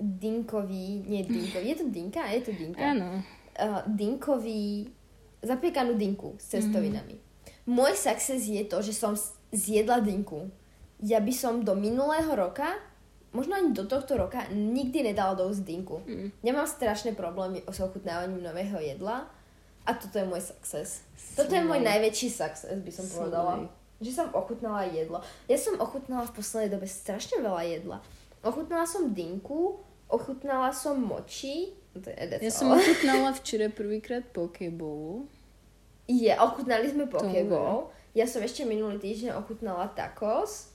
dinkový, 0.00 1.06
nie 1.06 1.22
dinkový, 1.22 1.64
je 1.70 1.76
to 1.78 1.86
dinka? 1.86 2.20
Je 2.34 2.40
to 2.42 2.52
dinka. 2.52 2.82
Áno. 2.82 3.22
Uh, 3.54 3.86
dinkový, 3.86 4.90
zapiekanú 5.44 5.94
dinku 5.94 6.34
s 6.40 6.56
cestovinami. 6.56 7.20
Môj 7.64 7.96
success 7.96 8.44
je 8.44 8.64
to, 8.64 8.84
že 8.84 8.92
som 8.92 9.16
zjedla 9.52 10.00
dinku. 10.04 10.52
Ja 11.00 11.20
by 11.20 11.32
som 11.32 11.64
do 11.64 11.72
minulého 11.76 12.28
roka, 12.36 12.76
možno 13.32 13.56
ani 13.56 13.72
do 13.72 13.84
tohto 13.84 14.16
roka, 14.16 14.44
nikdy 14.52 15.12
nedala 15.12 15.36
do 15.36 15.48
úst 15.48 15.64
dinku. 15.64 16.00
Mm. 16.04 16.28
Ja 16.44 16.52
mám 16.52 16.68
strašné 16.68 17.16
problémy 17.16 17.64
s 17.64 17.78
ochutnávaním 17.80 18.40
nového 18.40 18.78
jedla 18.80 19.28
a 19.84 19.90
toto 19.92 20.16
je 20.16 20.26
môj 20.28 20.40
success. 20.40 21.04
Toto 21.36 21.52
je 21.52 21.64
môj 21.64 21.80
najväčší 21.84 22.28
success, 22.32 22.72
by 22.72 22.92
som 22.92 23.04
povedala. 23.08 23.52
Slay. 23.64 23.82
Že 24.04 24.10
som 24.12 24.28
ochutnala 24.36 24.82
jedlo. 24.90 25.18
Ja 25.48 25.56
som 25.56 25.80
ochutnala 25.80 26.28
v 26.28 26.36
poslednej 26.36 26.70
dobe 26.72 26.86
strašne 26.88 27.40
veľa 27.40 27.62
jedla. 27.68 27.98
Ochutnala 28.44 28.84
som 28.84 29.16
dinku, 29.16 29.80
ochutnala 30.10 30.74
som 30.76 31.00
moči, 31.00 31.72
to 31.94 32.10
je 32.10 32.42
Ja 32.42 32.50
som 32.50 32.74
ochutnala 32.74 33.30
včera 33.38 33.70
prvýkrát 33.70 34.26
pokeball. 34.34 35.30
Je, 36.04 36.32
ochutnali 36.34 36.86
sme 36.86 37.04
To 37.06 37.16
Pokéball. 37.16 37.88
Ja 38.12 38.24
som 38.24 38.40
ešte 38.40 38.62
minulý 38.62 38.96
týždeň 38.96 39.34
ochutnala 39.34 39.88
tacos, 39.88 40.70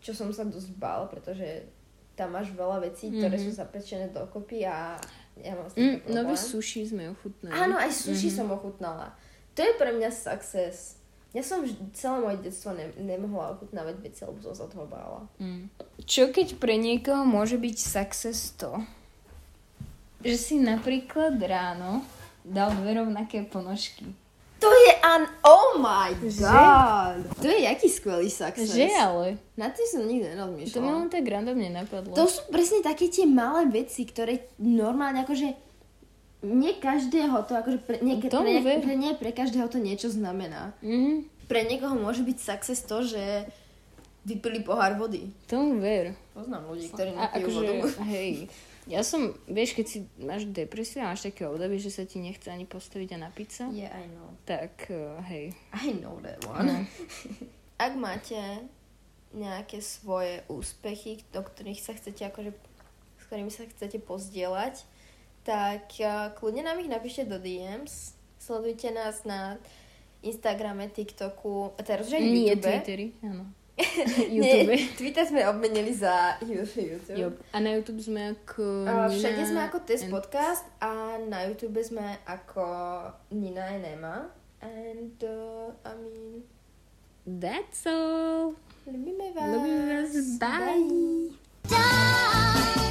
čo 0.00 0.10
som 0.10 0.28
sa 0.30 0.42
dosť 0.42 0.74
bál, 0.74 1.06
pretože 1.06 1.68
tam 2.14 2.32
máš 2.32 2.50
veľa 2.50 2.80
vecí, 2.80 3.10
ktoré 3.10 3.34
Mhm. 3.34 3.42
sú 3.42 3.50
zapečené 3.52 4.06
dokopy 4.08 4.62
a 4.62 4.94
ja 5.36 5.52
mám 5.52 5.66
s 5.66 5.74
Mm, 5.74 5.98
problém. 5.98 6.14
nový 6.14 6.36
sushi 6.36 6.82
sme 6.84 7.10
ochutnali. 7.10 7.52
Áno, 7.52 7.74
aj 7.74 7.90
sushi 7.90 8.28
Mhm. 8.28 8.36
som 8.36 8.46
ochutnala. 8.48 9.06
To 9.52 9.60
je 9.60 9.72
pre 9.74 9.90
mňa 9.90 10.10
success. 10.10 10.98
Ja 11.30 11.42
som 11.42 11.62
celé 11.92 12.16
moje 12.20 12.38
detstvo 12.40 12.70
ne- 12.70 12.94
nemohla 12.96 13.50
ochutnávať 13.52 13.96
veci, 14.00 14.22
lebo 14.22 14.38
som 14.40 14.54
sa 14.54 14.66
toho 14.66 14.86
bála. 14.86 15.26
Mm. 15.36 15.66
Čo 16.00 16.30
keď 16.30 16.56
pre 16.56 16.74
niekoho 16.76 17.22
môže 17.24 17.58
byť 17.58 17.76
success 17.76 18.54
to, 18.54 18.70
že 20.20 20.36
si 20.36 20.54
napríklad 20.56 21.36
ráno 21.38 22.06
dal 22.42 22.70
dve 22.72 22.96
rovnaké 22.96 23.42
ponožky. 23.42 24.06
To 24.64 24.70
je 24.72 24.92
an... 24.98 25.22
Oh 25.42 25.76
my 25.76 26.08
Že? 26.18 26.40
god! 26.40 27.20
To 27.36 27.46
je 27.46 27.60
jaký 27.62 27.86
skvelý 27.86 28.26
success. 28.26 28.72
Že 28.72 28.88
ale? 28.90 29.26
Na 29.54 29.68
tým 29.68 29.84
som 29.84 30.02
nikdy 30.02 30.24
To 30.24 30.32
mi 30.48 30.64
nerozmýšľala. 30.64 30.88
len 30.96 31.08
tak 31.08 31.24
randomne 31.24 31.68
napadlo. 31.68 32.12
To 32.12 32.24
sú 32.24 32.48
presne 32.48 32.80
také 32.80 33.06
tie 33.06 33.24
malé 33.24 33.68
veci, 33.68 34.02
ktoré 34.02 34.48
normálne 34.56 35.20
akože 35.20 35.48
nie 36.42 36.72
každého 36.74 37.40
to 37.42 37.52
akože 37.54 37.78
pre, 37.80 37.96
nie, 38.00 38.16
pre, 38.18 38.28
Tomu 38.28 38.52
pre, 38.54 38.60
ver. 38.62 38.78
pre, 38.80 38.94
nie 38.94 39.12
pre 39.12 39.30
každého 39.30 39.64
to 39.66 39.76
niečo 39.78 40.08
znamená. 40.08 40.72
Mhm, 40.80 41.28
Pre 41.44 41.60
niekoho 41.62 41.92
môže 41.94 42.20
byť 42.20 42.36
success 42.38 42.80
to, 42.82 43.00
že 43.02 43.44
vypili 44.24 44.60
pohár 44.60 44.92
vody. 44.94 45.28
tomu 45.44 45.76
ver. 45.76 46.16
Poznám 46.32 46.64
ľudí, 46.66 46.88
ktorí 46.88 47.12
nepijú 47.12 47.44
akože, 47.44 47.60
vodu. 47.60 47.88
hej, 48.06 48.30
ja 48.84 49.00
som, 49.00 49.32
vieš, 49.48 49.72
keď 49.72 49.86
si 49.88 49.98
máš 50.20 50.44
depresiu 50.44 51.00
a 51.00 51.12
máš 51.12 51.24
také 51.24 51.48
obdobie, 51.48 51.80
že 51.80 51.88
sa 51.88 52.04
ti 52.04 52.20
nechce 52.20 52.52
ani 52.52 52.68
postaviť 52.68 53.16
a 53.16 53.18
napiť 53.28 53.48
sa, 53.48 53.64
Yeah, 53.72 53.92
I 53.92 54.04
know. 54.12 54.28
tak 54.44 54.92
uh, 54.92 55.20
hej. 55.24 55.56
I 55.72 55.96
know 55.96 56.20
that 56.20 56.44
one. 56.44 56.68
No. 56.68 56.76
Ak 57.84 57.96
máte 57.96 58.36
nejaké 59.32 59.80
svoje 59.80 60.44
úspechy, 60.46 61.24
do 61.32 61.42
ktorých 61.42 61.80
sa 61.80 61.96
chcete 61.96 62.28
akože, 62.28 62.52
s 63.18 63.22
ktorými 63.26 63.50
sa 63.50 63.64
chcete 63.66 63.98
pozdieľať, 64.04 64.84
tak 65.48 65.88
uh, 66.04 66.30
kľudne 66.36 66.68
nám 66.68 66.78
ich 66.80 66.92
napíšte 66.92 67.24
do 67.24 67.40
DMs. 67.40 68.12
Sledujte 68.36 68.92
nás 68.92 69.24
na 69.24 69.56
Instagrame, 70.20 70.88
TikToku, 70.92 71.72
teraz 71.84 72.08
aj 72.12 72.20
Nie 72.20 72.52
YouTube. 72.56 72.68
Twittery, 72.68 73.06
áno. 73.24 73.44
Nie, 74.30 74.62
YouTube. 74.62 74.78
Twitter 74.94 75.24
sme 75.26 75.42
obmenili 75.50 75.90
za 75.90 76.38
YouTube. 76.38 77.02
Jo. 77.10 77.34
A 77.50 77.58
na 77.58 77.74
YouTube 77.74 77.98
sme 77.98 78.38
ako 78.38 78.86
Nina 78.86 79.10
všade 79.10 79.42
sme 79.50 79.60
ako 79.66 79.78
Test 79.82 80.06
and- 80.06 80.14
Podcast 80.14 80.62
a 80.78 81.18
na 81.18 81.42
YouTube 81.42 81.74
sme 81.82 82.22
ako 82.22 82.62
Nina 83.34 83.74
and 83.74 83.84
Emma. 83.84 84.16
And 84.62 85.18
uh, 85.20 85.74
I 85.82 85.92
mean, 85.98 86.46
That's 87.26 87.88
all. 87.88 88.54
ľubíme 88.86 89.32
vás. 89.32 89.48
Ľubíme 89.48 89.82
vás. 89.90 90.12
Bye. 90.38 91.32
Bye. 91.66 92.83